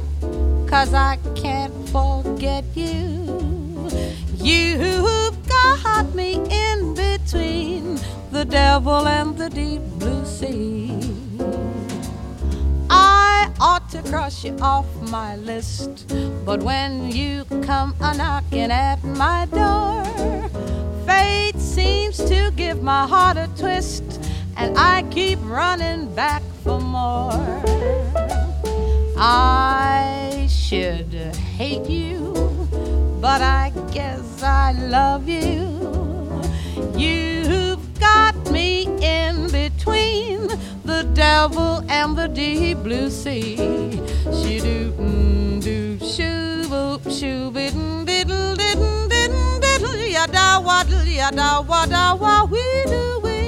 cause 0.69 0.93
I 0.95 1.19
can't 1.35 1.75
forget 1.89 2.65
you. 2.75 3.89
You've 4.37 5.49
got 5.49 6.15
me 6.15 6.35
in 6.35 6.95
between 6.95 7.99
the 8.31 8.45
devil 8.45 9.07
and 9.07 9.37
the 9.37 9.49
deep 9.49 9.83
blue 9.99 10.25
sea. 10.27 10.99
I 13.25 13.51
ought 13.61 13.89
to 13.91 14.03
cross 14.03 14.43
you 14.45 14.57
off 14.61 14.87
my 15.11 15.37
list, 15.37 16.13
but 16.45 16.63
when 16.63 17.11
you 17.11 17.45
come 17.63 17.95
a 18.01 18.17
knocking 18.17 18.71
at 18.71 19.03
my 19.05 19.47
door, 19.47 20.05
fate 21.07 21.59
seems 21.59 22.17
to 22.17 22.51
give 22.57 22.83
my 22.83 23.07
heart 23.07 23.37
a 23.37 23.49
twist, 23.57 24.05
and 24.57 24.77
I 24.77 25.05
keep 25.11 25.39
running 25.43 26.13
back 26.15 26.43
for 26.65 26.81
more. 26.81 27.63
I 29.17 30.49
should 30.51 31.15
hate 31.59 31.89
you, 31.89 32.35
but 33.21 33.41
I 33.41 33.73
guess 33.93 34.43
I 34.43 34.73
love 34.73 35.29
you. 35.29 35.61
You've 36.97 37.85
got 38.01 38.35
me 38.51 38.89
in 39.01 39.49
between 39.51 40.51
the 40.85 41.03
devil 41.15 41.85
and 41.89 42.17
the 42.17 42.29
deep 42.29 42.79
blue 42.79 43.11
sea. 43.11 43.57
She 44.41 44.61
do 44.61 44.91
do 45.61 45.99
shoo 45.99 46.65
boop 46.73 47.03
shoo 47.11 47.51
bidden 47.51 48.05
diddle 48.05 48.57
diddle 48.57 49.09
diddle 49.09 49.61
diddle 49.61 50.07
yada 50.07 50.61
waddle 50.65 51.07
yada 51.07 51.65
wada 51.69 52.17
wa 52.21 52.45
we 52.45 52.65
do 52.87 53.21
we. 53.23 53.39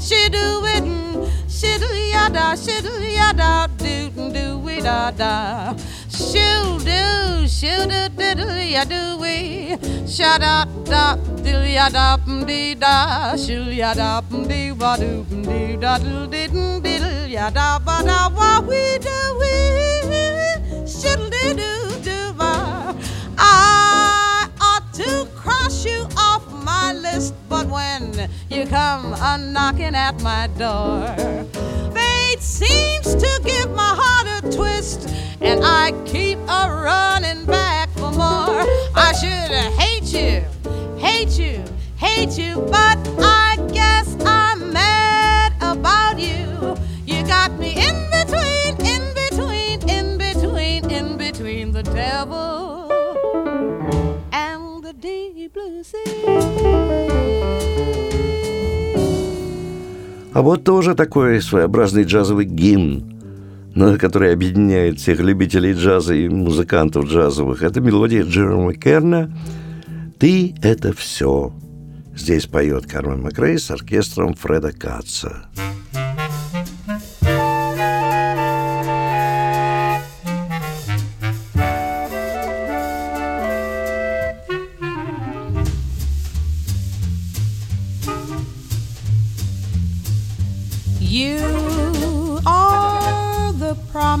She 0.00 0.28
do 0.28 0.46
it 0.74 0.84
mm, 0.84 1.30
she 1.48 1.78
do 1.78 1.86
ya 1.86 2.16
ya 2.16 2.28
da, 2.28 2.56
shiddle 2.56 3.02
ya 3.18 3.32
da, 3.32 3.66
do 3.78 4.10
do 4.32 4.58
we 4.58 4.80
da 4.80 5.10
da. 5.10 5.74
Shoo 6.08 6.78
do, 6.88 7.46
shoo 7.46 7.86
do 7.92 8.00
diddle 8.18 8.58
ya 8.74 8.84
do 8.84 9.18
we. 9.20 9.76
Up, 10.28 10.68
da, 10.84 11.16
diddle 11.42 11.66
ya 11.68 11.88
da, 11.88 12.16
dee 12.46 12.74
da. 12.74 13.36
Shoo 13.36 13.70
ya 13.70 13.94
da, 13.94 14.20
dee 14.48 14.72
ba 14.72 14.96
do, 14.98 15.24
dee 15.46 15.65
do, 15.76 16.26
diddle 16.26 16.80
diddle 16.80 17.28
ya 17.28 17.50
da 17.50 17.78
ba 17.78 18.02
da 18.04 18.28
wa 18.28 18.60
we 18.60 18.98
do 18.98 19.18
we. 19.40 19.52
Shiddle 20.86 21.30
do 21.30 22.00
do 22.02 22.32
ba. 22.32 22.94
I 23.38 24.48
ought 24.60 24.92
to 24.94 25.26
cross 25.34 25.84
you 25.84 26.06
off 26.16 26.42
my 26.64 26.92
list, 26.94 27.34
but 27.48 27.66
when 27.68 28.30
you 28.48 28.66
come 28.66 29.12
a 29.14 29.38
knocking 29.38 29.94
at 29.94 30.20
my 30.22 30.48
door, 30.58 31.14
fate 31.94 32.40
seems 32.40 33.14
to 33.14 33.40
give 33.44 33.70
my 33.74 33.94
heart 34.00 34.44
a 34.44 34.56
twist, 34.56 35.08
and 35.40 35.60
I 35.62 35.92
keep 36.06 36.38
a 36.48 36.70
running 36.70 37.44
back 37.44 37.90
for 37.90 38.10
more. 38.12 38.64
I 38.94 39.12
should 39.20 39.52
hate 39.80 40.12
you, 40.12 40.42
hate 40.98 41.38
you, 41.38 41.62
hate 41.96 42.38
you, 42.38 42.56
but 42.70 42.98
I 43.20 43.58
guess 43.72 44.16
I'm 44.24 44.45
got 47.26 47.58
me 47.58 47.74
in 47.74 47.96
between, 48.10 48.76
in 48.86 49.02
between, 49.14 49.78
in 49.88 50.18
between, 50.18 50.90
in 50.90 51.16
between 51.16 51.72
the 51.72 51.82
devil 51.82 52.88
and 54.32 54.84
the 54.84 54.92
deep 54.92 55.52
blue 55.52 55.82
sea. 55.82 57.16
А 60.32 60.42
вот 60.42 60.64
тоже 60.64 60.94
такой 60.94 61.40
своеобразный 61.40 62.04
джазовый 62.04 62.44
гимн, 62.44 63.16
на 63.74 63.98
который 63.98 64.32
объединяет 64.32 65.00
всех 65.00 65.20
любителей 65.20 65.72
джаза 65.72 66.14
и 66.14 66.28
музыкантов 66.28 67.06
джазовых. 67.06 67.62
Это 67.62 67.80
мелодия 67.80 68.22
Джерома 68.22 68.74
Керна 68.74 69.32
«Ты– 70.18 70.54
это 70.62 70.92
все». 70.92 71.52
Здесь 72.14 72.46
поет 72.46 72.86
Кармен 72.86 73.22
Макрей 73.22 73.58
с 73.58 73.70
оркестром 73.70 74.34
Фреда 74.34 74.72
Катца. 74.72 75.48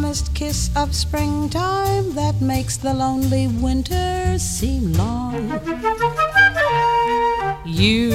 Promised 0.06 0.34
kiss 0.36 0.70
of 0.76 0.94
springtime 0.94 2.14
that 2.14 2.40
makes 2.40 2.76
the 2.76 2.94
lonely 2.94 3.48
winter 3.48 4.38
seem 4.38 4.92
long. 4.92 5.50
You 7.64 8.12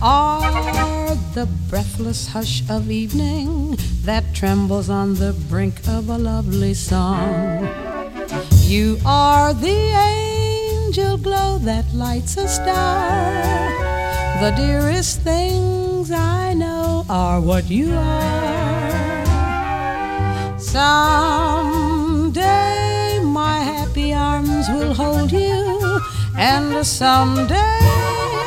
are 0.00 1.14
the 1.34 1.46
breathless 1.68 2.28
hush 2.28 2.62
of 2.70 2.90
evening 2.90 3.76
that 4.04 4.24
trembles 4.32 4.88
on 4.88 5.16
the 5.16 5.34
brink 5.50 5.86
of 5.86 6.08
a 6.08 6.16
lovely 6.16 6.72
song. 6.72 7.68
You 8.62 8.96
are 9.04 9.52
the 9.52 9.80
angel 10.16 11.18
glow 11.18 11.58
that 11.58 11.84
lights 11.92 12.38
a 12.38 12.48
star. 12.48 13.20
The 14.40 14.54
dearest 14.56 15.20
things 15.20 16.10
I 16.10 16.54
know 16.54 17.04
are 17.10 17.42
what 17.42 17.68
you 17.68 17.92
are. 17.92 18.43
Someday 20.74 22.40
my 23.22 23.58
happy 23.60 24.12
arms 24.12 24.68
will 24.70 24.92
hold 24.92 25.30
you, 25.30 26.00
and 26.36 26.84
someday 26.84 27.78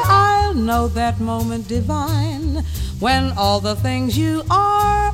I'll 0.04 0.54
know 0.54 0.90
that 0.90 1.22
moment 1.22 1.70
divine 1.70 2.66
when 3.00 3.32
all 3.38 3.62
the 3.62 3.78
things 3.78 4.18
you 4.18 4.44
are 4.52 5.07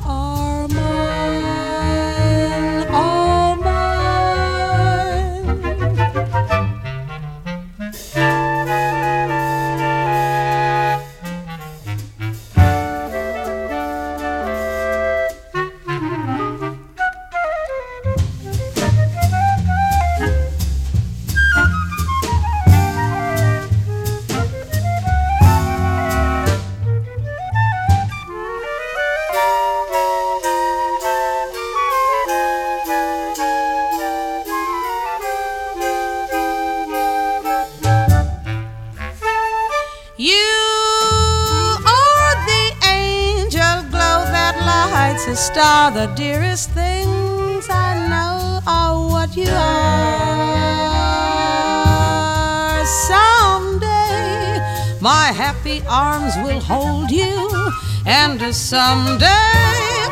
someday 58.63 59.25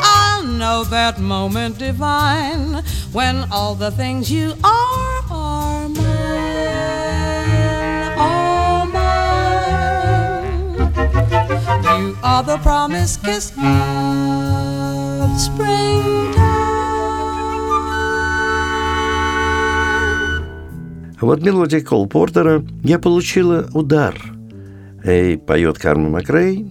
I'll 0.02 0.44
know 0.44 0.84
that 0.84 1.18
moment 1.18 1.78
divine 1.78 2.82
when 3.12 3.44
all 3.50 3.74
the 3.74 3.90
things 3.90 4.30
you 4.30 4.54
are 4.62 5.22
are 5.30 5.88
mine, 5.88 6.08
all 8.18 8.86
mine. 8.86 9.38
You 11.84 12.16
are 12.22 12.42
the 12.42 12.58
promised 12.58 13.22
kiss 13.24 13.52
of 13.52 15.40
springtime. 15.40 16.28
А 21.20 21.26
вот 21.26 21.42
мелодия 21.42 21.80
Кол 21.80 22.06
Портера 22.06 22.62
«Я 22.84 23.00
получила 23.00 23.68
удар». 23.74 24.14
И 25.04 25.36
поет 25.36 25.78
Кармен 25.78 26.12
Макрей 26.12 26.70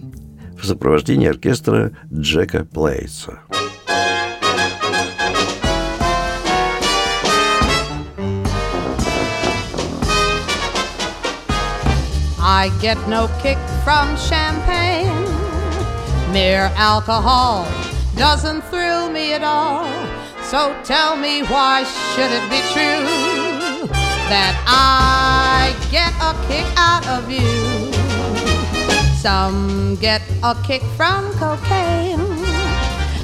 в 0.63 0.65
сопровождении 0.65 1.27
оркестра 1.27 1.91
Джека 2.11 2.63
Плейса. 2.63 3.39
I 12.39 12.71
get 12.81 12.97
no 13.09 13.27
kick 13.41 13.57
from 13.83 14.15
champagne. 14.15 15.11
Mere 16.31 16.71
alcohol 16.77 17.67
doesn't 18.15 18.63
thrill 18.71 19.11
me 19.11 19.33
at 19.33 19.43
all. 19.43 19.85
So 20.43 20.73
tell 20.85 21.17
me 21.17 21.43
why 21.43 21.83
should 22.15 22.31
it 22.31 22.49
be 22.49 22.61
true 22.71 23.87
that 24.29 24.55
I 24.65 25.75
get 25.91 26.13
a 26.21 26.33
kick 26.47 26.65
out 26.77 27.05
of 27.07 27.29
you? 27.29 27.82
Some 29.23 29.95
get 30.01 30.21
a 30.43 30.53
kick 30.67 30.81
from 30.97 31.31
cocaine. 31.35 32.19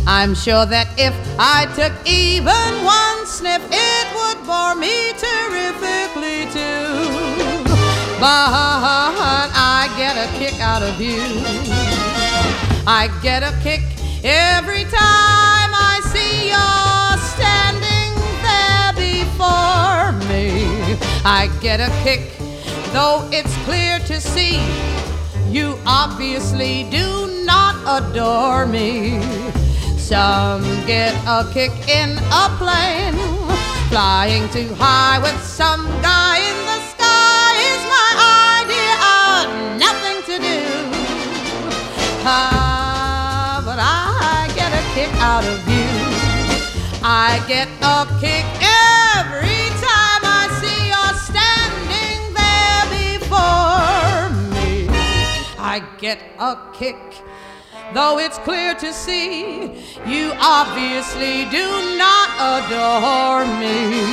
I'm 0.08 0.34
sure 0.34 0.66
that 0.66 0.88
if 0.98 1.14
I 1.38 1.68
took 1.76 1.92
even 2.08 2.72
one 2.88 3.28
sniff, 3.28 3.62
it 3.68 4.08
would 4.16 4.40
bore 4.48 4.76
me 4.76 5.12
terrifically 5.20 6.48
too. 6.56 7.68
But 8.16 8.48
I 9.52 9.92
get 9.98 10.16
a 10.16 10.32
kick 10.40 10.58
out 10.62 10.84
of 10.84 11.02
you. 11.02 11.20
I 12.88 13.10
get 13.22 13.44
a 13.44 13.52
kick 13.62 13.82
every 14.24 14.86
time 14.86 15.72
I 15.76 16.00
see 16.16 16.48
you're 16.48 17.20
standing 17.36 18.16
there 18.48 18.96
before 18.96 20.16
me. 20.32 20.96
I 21.26 21.52
get 21.60 21.82
a 21.82 21.92
kick, 22.06 22.32
though 22.94 23.28
it's 23.34 23.54
clear 23.66 24.00
to 24.08 24.22
see 24.22 24.64
you 25.52 25.78
obviously 25.86 26.84
do 26.92 27.44
not 27.46 27.76
adore 27.98 28.66
me. 28.66 29.20
Some 29.98 30.64
get 30.86 31.14
a 31.26 31.50
kick 31.52 31.72
in 31.90 32.18
a 32.32 32.46
plane, 32.58 33.18
flying 33.90 34.48
too 34.50 34.74
high 34.76 35.20
with 35.20 35.42
some 35.44 35.86
guy 36.02 36.38
in 36.38 36.58
the 36.70 36.80
sky 36.94 37.52
is 37.74 37.82
my 37.96 38.10
idea 38.62 38.94
of 39.22 39.44
nothing 39.86 40.20
to 40.30 40.36
do. 40.50 40.62
Ah, 42.26 43.62
but 43.66 43.80
I 43.80 44.50
get 44.56 44.72
a 44.72 44.84
kick 44.94 45.12
out 45.22 45.46
of 45.46 45.60
you. 45.68 45.90
I 47.02 47.44
get 47.48 47.70
a 47.82 48.06
kick 48.22 48.46
every 48.62 49.59
I 55.80 55.98
get 55.98 56.20
a 56.38 56.58
kick, 56.74 56.98
though 57.94 58.20
it's 58.20 58.38
clear 58.40 58.76
to 58.76 58.92
see 58.92 59.62
you 60.06 60.34
obviously 60.36 61.46
do 61.46 61.96
not 61.96 62.28
adore 62.52 63.46
me. 63.64 64.04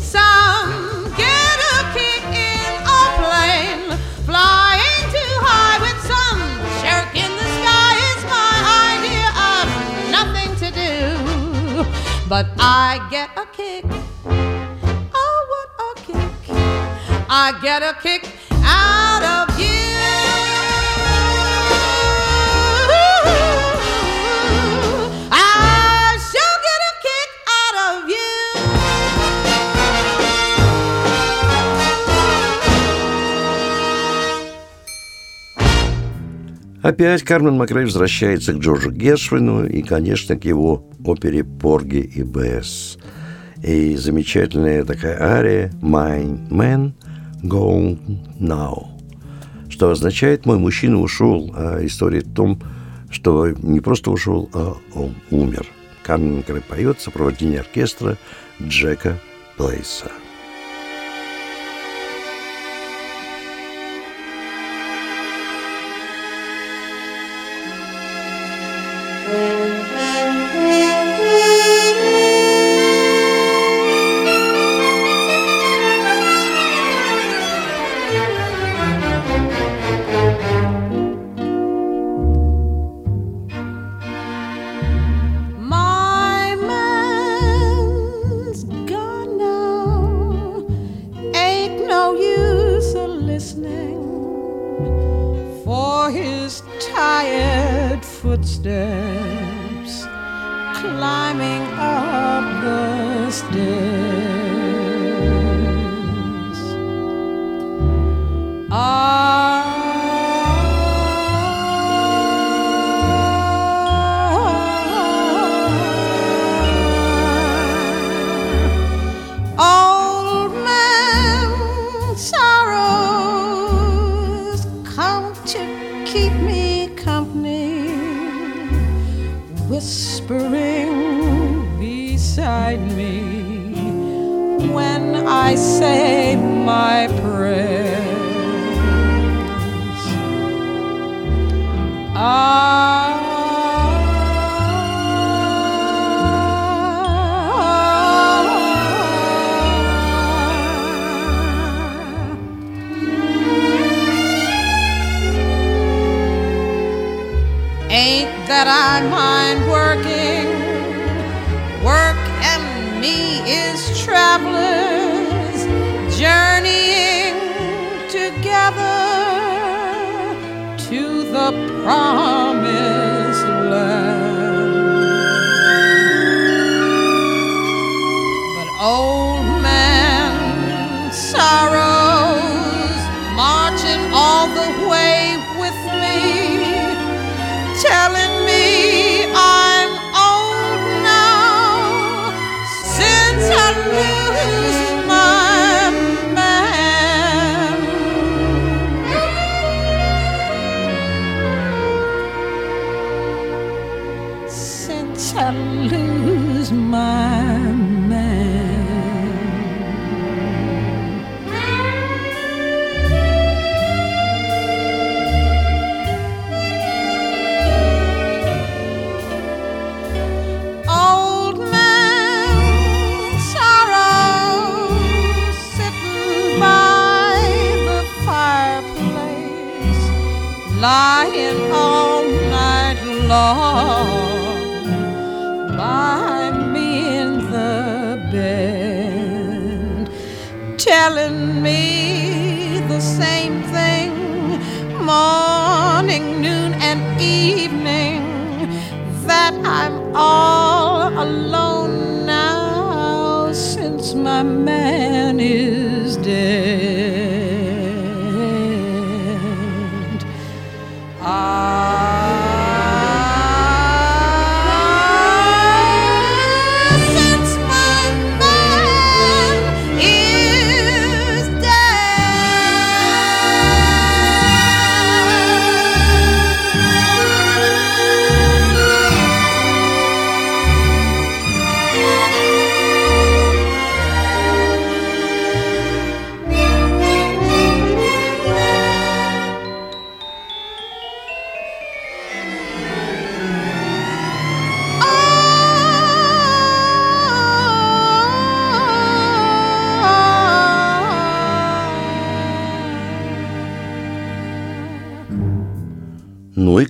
Some 0.00 1.12
get 1.12 1.56
a 1.74 1.92
kick 1.92 2.24
in 2.32 2.72
a 2.88 3.04
plane, 3.20 3.98
flying 4.24 5.04
too 5.12 5.34
high 5.44 5.76
with 5.84 6.00
some 6.08 6.40
jerk 6.80 7.12
in 7.12 7.32
the 7.36 7.48
sky 7.60 7.92
is 8.08 8.24
my 8.32 8.56
idea 8.96 9.28
of 9.52 9.64
nothing 10.16 10.52
to 10.62 10.68
do. 10.72 10.96
But 12.30 12.46
I 12.58 13.06
get 13.10 13.28
a 13.36 13.44
kick. 13.52 13.84
Oh, 15.12 15.38
what 15.52 15.68
a 15.84 16.00
kick. 16.00 16.56
I 17.28 17.58
get 17.60 17.82
a 17.82 17.92
kick 18.00 18.26
out 18.64 19.07
Опять 36.82 37.24
Кармен 37.24 37.56
Макрей 37.56 37.84
возвращается 37.84 38.52
к 38.52 38.58
Джорджу 38.58 38.92
Гершвину 38.92 39.66
и, 39.66 39.82
конечно, 39.82 40.36
к 40.36 40.44
его 40.44 40.88
опере 41.04 41.42
«Порги 41.42 41.98
и 41.98 42.22
Бесс». 42.22 42.98
И 43.62 43.96
замечательная 43.96 44.84
такая 44.84 45.20
ария 45.20 45.72
«My 45.82 46.48
man 46.48 46.92
go 47.42 47.98
now», 48.38 48.86
что 49.68 49.90
означает 49.90 50.46
«мой 50.46 50.58
мужчина 50.58 51.00
ушел», 51.00 51.52
а 51.56 51.84
история 51.84 52.20
в 52.20 52.32
том, 52.32 52.62
что 53.10 53.48
не 53.48 53.80
просто 53.80 54.12
ушел, 54.12 54.48
а 54.54 54.76
он 54.94 55.16
умер. 55.30 55.66
Кармен 56.04 56.36
Макрей 56.36 56.62
поет 56.62 57.00
в 57.00 57.02
сопровождении 57.02 57.58
оркестра 57.58 58.16
Джека 58.62 59.18
Плейса. 59.56 60.12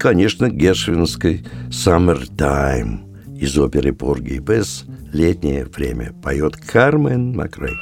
Конечно, 0.08 0.48
гершвинской 0.48 1.44
«Summertime» 1.68 3.36
из 3.38 3.58
оперы 3.58 3.92
«Порги 3.92 4.36
и 4.36 4.38
Бесс» 4.38 4.86
«Летнее 5.12 5.66
время» 5.66 6.14
поет 6.22 6.56
Кармен 6.56 7.36
Макрей. 7.36 7.76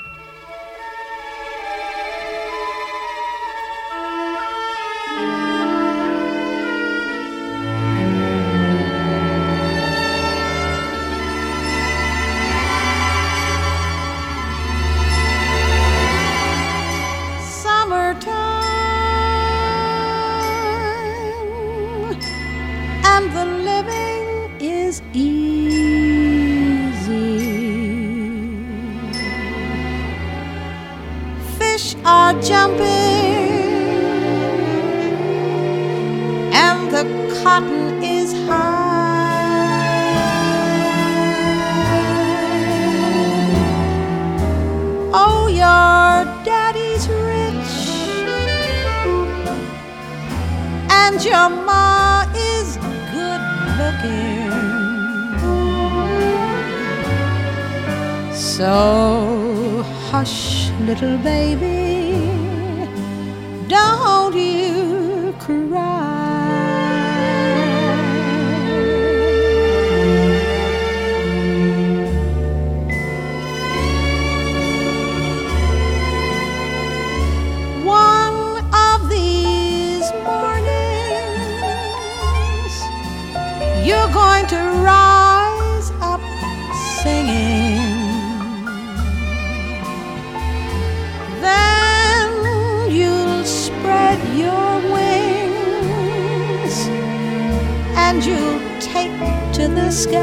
The 99.76 99.90
sky. 99.90 100.16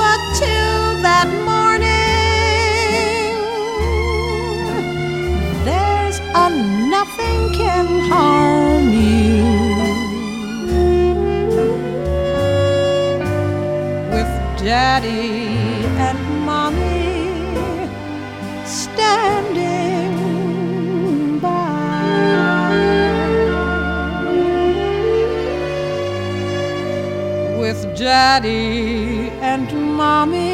But 0.00 0.20
till 0.38 1.02
that 1.06 1.28
morning, 1.50 1.90
there's 5.64 6.18
a 6.44 6.46
nothing 6.94 7.40
can 7.60 7.86
harm 8.08 8.86
you. 9.04 9.42
With 14.12 14.32
daddy 14.64 15.49
daddy 28.20 29.30
and 29.50 29.70
mommy 29.96 30.49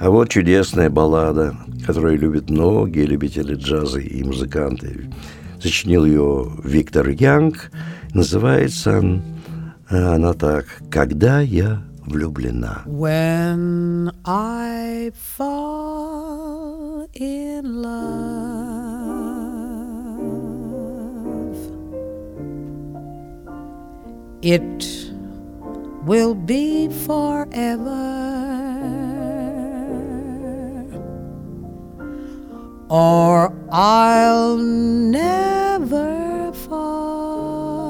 А 0.00 0.10
вот 0.10 0.28
чудесная 0.28 0.90
баллада, 0.90 1.54
которую 1.86 2.18
любят 2.18 2.50
многие 2.50 3.06
любители 3.06 3.54
джаза 3.54 4.00
и 4.00 4.22
музыканты. 4.22 5.10
Сочинил 5.60 6.04
ее 6.04 6.50
Виктор 6.62 7.08
Янг. 7.08 7.70
Называется 8.12 9.02
она 9.88 10.32
так 10.34 10.66
«Когда 10.90 11.40
я 11.40 11.82
влюблена». 12.06 12.82
When 12.86 14.10
I 14.24 15.10
fall 15.38 17.08
in 17.14 17.82
love, 17.82 17.94
it 24.42 24.84
will 26.04 26.34
be 26.34 26.90
forever. 27.06 28.33
Or 32.90 33.52
I'll 33.72 34.58
never 34.58 36.52
fall 36.52 37.84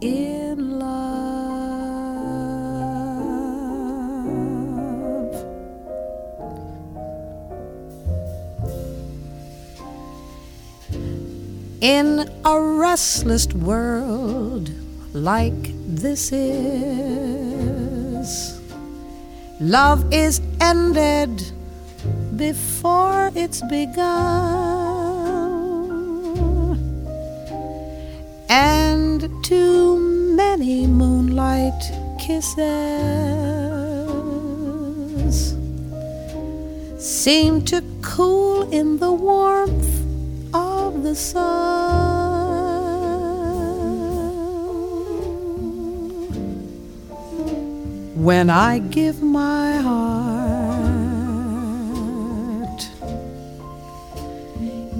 in 0.00 0.78
love. 0.78 0.96
In 11.82 12.30
a 12.44 12.60
restless 12.60 13.46
world 13.52 14.70
like 15.12 15.52
this 15.86 16.32
is, 16.32 16.60
love 19.60 20.10
is 20.12 20.40
ended 20.60 21.52
before 22.36 23.30
it's 23.34 23.62
begun. 23.70 24.36
And 28.48 29.28
too 29.42 29.98
many 30.36 30.86
moonlight 30.86 31.82
kisses 32.20 32.66
seem 36.98 37.64
to 37.64 37.82
cool 38.02 38.70
in 38.70 38.98
the 38.98 39.12
warmth 39.12 40.04
of 40.54 41.02
the 41.02 41.14
sun. 41.14 42.56
When 48.14 48.50
I 48.50 48.78
give 48.78 49.22
my 49.22 49.76
heart, 49.76 50.35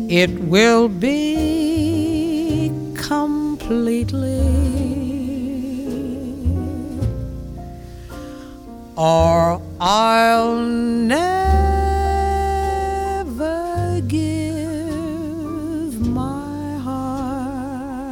it 0.08 0.30
will 0.40 0.88
be 0.88 2.70
completely, 2.94 4.40
or 8.96 9.60
I'll 9.80 10.56
never 10.56 11.26
give 14.06 16.00
my 16.00 16.78
heart. 16.78 18.06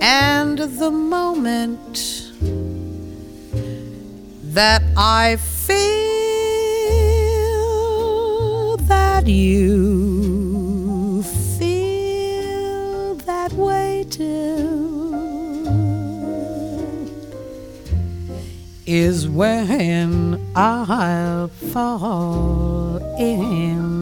And 0.00 0.58
the 0.58 0.90
moment 0.90 2.05
that 4.56 4.82
I 4.96 5.36
feel 5.36 5.76
that 8.88 9.26
you 9.26 11.22
feel 11.58 13.16
that 13.26 13.52
way 13.52 14.06
too 14.08 14.96
is 18.86 19.28
when 19.28 20.40
I'll 20.56 21.48
fall 21.48 22.96
in 23.18 23.95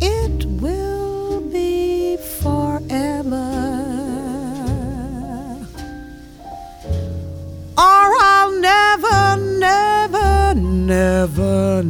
it 0.00 0.46
will 0.62 1.40
be 1.50 2.16
forever. 2.16 3.48
Or 7.76 8.08
I'll 8.32 8.52
never, 8.60 9.36
never, 9.36 10.54
never, 10.54 11.82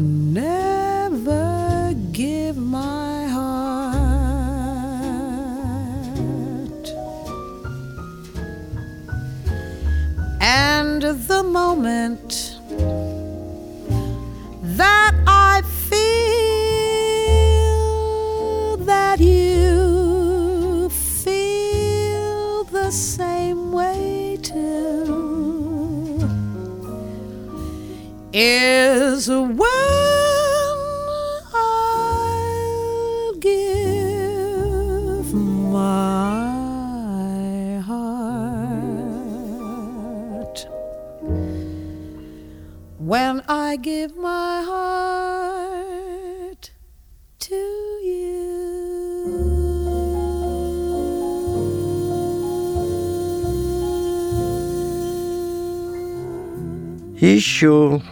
еще 57.57 58.02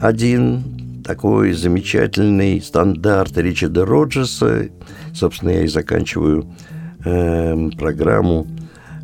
один 0.00 1.02
такой 1.04 1.52
замечательный 1.52 2.60
стандарт 2.60 3.38
Ричарда 3.38 3.86
Роджерса. 3.86 4.70
Собственно, 5.14 5.50
я 5.50 5.62
и 5.62 5.68
заканчиваю 5.68 6.52
эм, 7.04 7.70
программу 7.70 8.48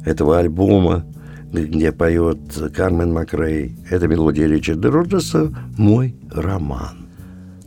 этого 0.04 0.40
альбома, 0.40 1.06
где 1.52 1.92
поет 1.92 2.40
Кармен 2.74 3.12
Макрей. 3.12 3.76
Это 3.88 4.08
мелодия 4.08 4.48
Ричарда 4.48 4.90
Роджерса 4.90 5.54
«Мой 5.78 6.16
роман». 6.32 7.06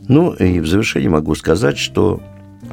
Ну, 0.06 0.34
и 0.34 0.60
в 0.60 0.66
завершении 0.66 1.08
могу 1.08 1.34
сказать, 1.34 1.78
что 1.78 2.20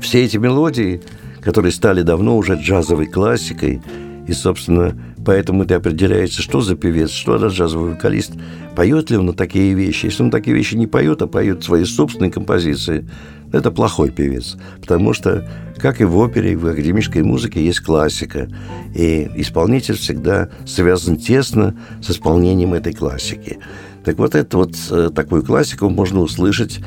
все 0.01 0.25
эти 0.25 0.35
мелодии, 0.35 1.01
которые 1.39 1.71
стали 1.71 2.01
давно 2.01 2.35
уже 2.35 2.55
джазовой 2.55 3.05
классикой, 3.05 3.81
и, 4.27 4.33
собственно, 4.33 4.97
поэтому 5.23 5.63
это 5.63 5.75
определяется, 5.75 6.41
что 6.41 6.61
за 6.61 6.75
певец, 6.75 7.11
что 7.11 7.37
за 7.37 7.47
джазовый 7.47 7.93
вокалист, 7.93 8.33
поет 8.75 9.09
ли 9.09 9.17
он 9.17 9.27
на 9.27 9.33
такие 9.33 9.73
вещи. 9.73 10.05
Если 10.05 10.23
он 10.23 10.31
такие 10.31 10.55
вещи 10.55 10.75
не 10.75 10.87
поет, 10.87 11.21
а 11.21 11.27
поет 11.27 11.63
свои 11.63 11.85
собственные 11.85 12.31
композиции, 12.31 13.07
это 13.51 13.71
плохой 13.71 14.09
певец. 14.09 14.57
Потому 14.81 15.13
что, 15.13 15.47
как 15.77 16.01
и 16.01 16.05
в 16.05 16.17
опере, 16.17 16.53
и 16.53 16.55
в 16.55 16.67
академической 16.67 17.23
музыке 17.23 17.63
есть 17.63 17.81
классика. 17.81 18.49
И 18.95 19.29
исполнитель 19.35 19.95
всегда 19.95 20.49
связан 20.65 21.17
тесно 21.17 21.75
с 22.01 22.09
исполнением 22.09 22.73
этой 22.73 22.93
классики. 22.93 23.59
Так 24.03 24.17
вот, 24.17 24.35
эту 24.35 24.59
вот 24.59 24.75
э, 24.91 25.09
такую 25.13 25.43
классику 25.43 25.89
можно 25.89 26.19
услышать 26.19 26.79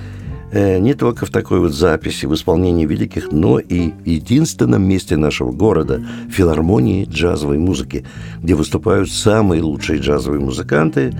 не 0.52 0.94
только 0.94 1.26
в 1.26 1.30
такой 1.30 1.60
вот 1.60 1.72
записи, 1.72 2.26
в 2.26 2.34
исполнении 2.34 2.86
великих, 2.86 3.32
но 3.32 3.58
и 3.58 3.90
в 3.90 4.06
единственном 4.06 4.82
месте 4.82 5.16
нашего 5.16 5.52
города– 5.52 6.02
филармонии 6.30 7.04
джазовой 7.04 7.58
музыки, 7.58 8.06
где 8.42 8.54
выступают 8.54 9.10
самые 9.10 9.62
лучшие 9.62 10.00
джазовые 10.00 10.40
музыканты 10.40 11.12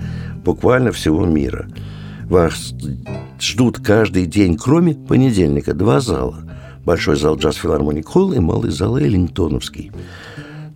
буквально 0.43 0.91
всего 0.91 1.25
мира. 1.25 1.67
Вас 2.23 2.73
ждут 3.39 3.79
каждый 3.79 4.25
день, 4.25 4.57
кроме 4.57 4.95
понедельника, 4.95 5.73
два 5.73 5.99
зала. 5.99 6.37
Большой 6.85 7.15
зал 7.15 7.37
джаз 7.37 7.55
филармоник 7.55 8.07
Холл 8.07 8.33
и 8.33 8.39
малый 8.39 8.71
зал 8.71 8.97
Эллингтоновский. 8.97 9.91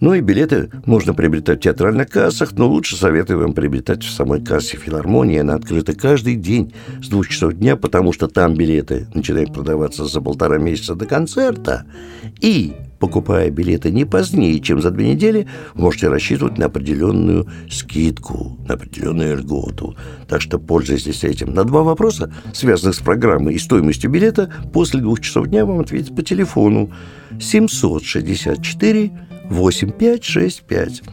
Ну 0.04 0.14
и 0.14 0.20
билеты 0.20 0.70
можно 0.86 1.14
приобретать 1.14 1.60
в 1.60 1.64
театральных 1.64 2.10
кассах, 2.10 2.52
но 2.58 2.68
лучше 2.68 2.98
советую 2.98 3.40
вам 3.40 3.54
приобретать 3.54 4.04
в 4.04 4.12
самой 4.12 4.44
кассе 4.44 4.76
филармонии. 4.76 5.40
Она 5.40 5.56
открыта 5.56 5.96
каждый 5.96 6.36
день 6.36 6.74
с 7.02 7.08
двух 7.08 7.30
часов 7.30 7.54
дня, 7.54 7.78
потому 7.78 8.12
что 8.12 8.28
там 8.28 8.54
билеты 8.54 9.08
начинают 9.14 9.54
продаваться 9.54 10.04
за 10.04 10.20
полтора 10.20 10.58
месяца 10.58 10.96
до 10.96 11.06
концерта. 11.06 11.86
И, 12.42 12.74
покупая 13.00 13.50
билеты 13.50 13.92
не 13.92 14.04
позднее, 14.04 14.60
чем 14.60 14.82
за 14.82 14.92
две 14.92 15.14
недели, 15.14 15.48
можете 15.74 16.10
рассчитывать 16.10 16.58
на 16.58 16.66
определенную 16.66 17.48
скидку, 17.72 18.60
на 18.68 18.74
определенную 18.74 19.38
льготу. 19.38 19.96
Так 20.28 20.42
что 20.42 20.60
пользуйтесь 20.60 21.24
этим. 21.24 21.54
На 21.54 21.64
два 21.64 21.82
вопроса, 21.82 22.30
связанных 22.54 22.98
с 22.98 23.00
программой 23.00 23.54
и 23.54 23.58
стоимостью 23.58 24.12
билета, 24.12 24.52
после 24.74 25.00
двух 25.00 25.22
часов 25.22 25.48
дня 25.48 25.66
вам 25.66 25.80
ответят 25.80 26.14
по 26.14 26.24
телефону 26.24 26.92
764 27.40 29.14
8565. 29.54 31.04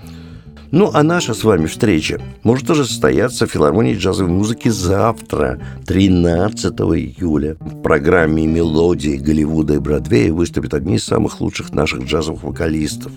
Ну, 0.73 0.91
а 0.95 1.03
наша 1.03 1.35
с 1.35 1.43
вами 1.43 1.67
встреча 1.67 2.21
может 2.45 2.67
тоже 2.67 2.85
состояться 2.85 3.47
в 3.47 3.51
филармонии 3.51 3.97
джазовой 3.97 4.31
музыки 4.31 4.69
завтра, 4.69 5.61
13 5.87 6.73
июля. 6.73 7.57
В 7.61 7.83
программе 7.83 8.47
«Мелодии 8.47 9.17
Голливуда 9.17 9.75
и 9.75 9.79
Бродвея» 9.79 10.33
выступят 10.33 10.75
одни 10.75 10.97
из 10.97 11.05
самых 11.05 11.41
лучших 11.41 11.73
наших 11.73 12.05
джазовых 12.05 12.45
вокалистов 12.45 13.11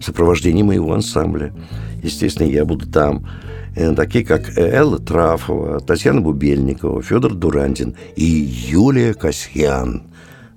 в 0.00 0.04
сопровождении 0.04 0.64
моего 0.64 0.92
ансамбля. 0.92 1.54
Естественно, 2.02 2.48
я 2.48 2.64
буду 2.64 2.88
там. 2.88 3.24
Э, 3.76 3.94
Такие, 3.94 4.24
как 4.24 4.58
Элла 4.58 4.98
Трафова, 4.98 5.78
Татьяна 5.80 6.20
Бубельникова, 6.20 7.02
Федор 7.02 7.34
Дурандин 7.34 7.94
и 8.16 8.24
Юлия 8.24 9.14
Касьян. 9.14 10.02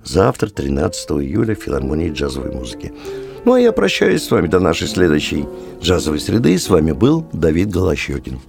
Завтра, 0.02 0.48
13 0.48 1.10
июля, 1.12 1.54
в 1.54 1.62
филармонии 1.62 2.10
джазовой 2.10 2.52
музыки. 2.52 2.92
Ну, 3.44 3.52
а 3.52 3.60
я 3.60 3.72
прощаюсь 3.72 4.22
с 4.24 4.30
вами 4.30 4.46
до 4.46 4.58
нашей 4.58 4.88
следующей 4.88 5.44
джазовой 5.80 6.20
среды. 6.20 6.56
С 6.58 6.70
вами 6.70 6.92
был 6.92 7.26
Давид 7.32 7.68
Голощекин. 7.70 8.40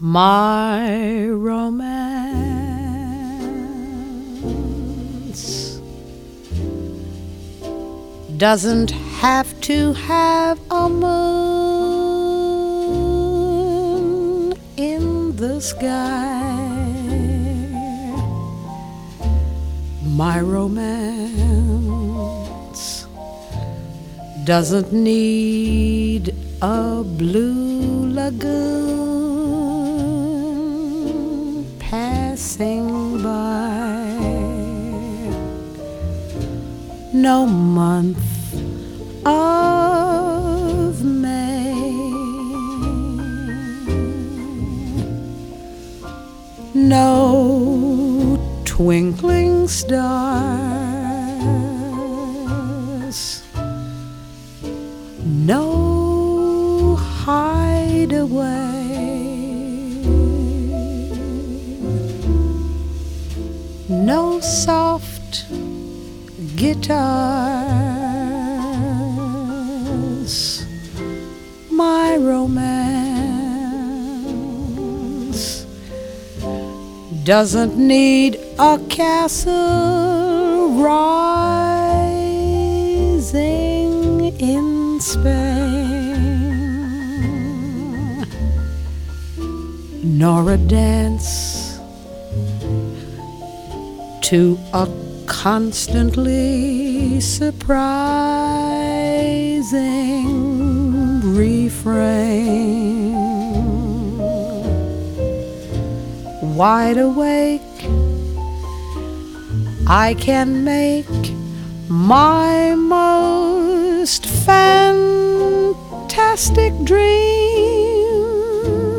My 0.00 1.28
romance 1.30 2.64
doesn't 8.36 8.90
have 9.22 9.46
to 9.60 9.94
have 10.08 10.58
a 10.70 10.88
moon 10.88 11.14
in 14.76 15.36
the 15.36 15.60
sky. 15.60 16.74
My 20.02 20.40
romance 20.40 21.73
doesn't 24.44 24.92
need 24.92 26.34
a 26.60 27.02
blue 27.02 28.12
lagoon 28.12 28.84
passing 31.78 33.22
by. 33.22 34.04
No 37.14 37.46
month 37.46 38.18
of 39.24 41.02
May. 41.02 41.82
No 46.74 48.38
twinkling 48.66 49.68
stars 49.68 50.53
guitars, 66.64 67.04
my 71.70 72.16
romance. 72.16 72.54
Doesn't 77.24 77.76
need 77.76 78.40
a 78.58 78.78
castle 78.88 80.70
rising 80.82 81.52
in 84.38 85.00
Spain, 85.00 86.24
nor 90.02 90.52
a 90.52 90.56
dance 90.56 91.78
to 94.22 94.58
a 94.72 95.03
constantly 95.26 97.20
surprising 97.20 97.84
refrain. 101.34 103.14
Wide 106.56 106.98
awake, 106.98 107.60
I 109.86 110.14
can 110.18 110.64
make 110.64 111.06
my 111.88 112.74
most 112.74 114.26
fantastic 114.26 115.74
dreams 116.84 117.08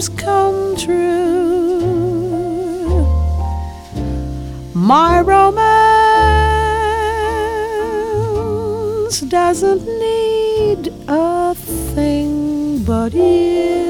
come 0.10 0.76
true. 0.78 1.26
My 4.74 5.22
romance 5.22 6.05
doesn't 9.48 9.86
need 9.86 10.82
a 11.08 11.54
thing 11.54 12.84
but 12.84 13.14
you. 13.14 13.86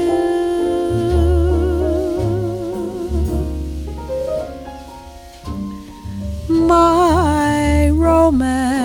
My 6.48 7.88
romance 7.88 8.76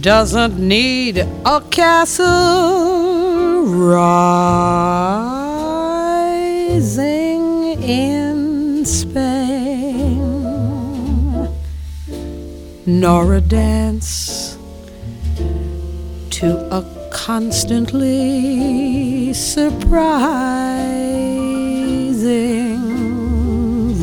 doesn't 0.00 0.58
need 0.58 1.18
a 1.18 1.60
castle 1.70 3.60
rising 3.66 5.25
nor 12.86 13.34
a 13.34 13.40
dance 13.40 14.56
to 16.30 16.56
a 16.72 16.84
constantly 17.10 18.14
surprising 19.32 20.06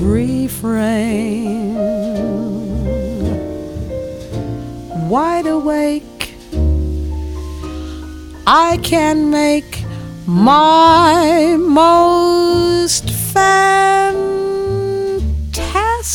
refrain. 0.06 1.76
Wide 5.08 5.48
awake, 5.48 6.34
I 8.46 8.78
can 8.84 9.30
make 9.30 9.86
my 10.26 11.56
most 11.58 13.10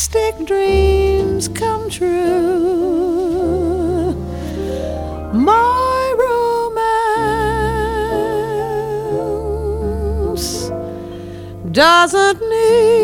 fantastic 0.09 0.47
dreams 0.47 1.49
come 1.49 1.91
true. 1.91 2.15
My 5.33 6.15
romance 10.33 10.71
doesn't 11.73 12.41
need 12.41 13.01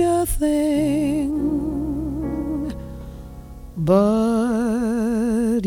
a 0.00 0.26
thing 0.26 1.38
but 3.76 5.64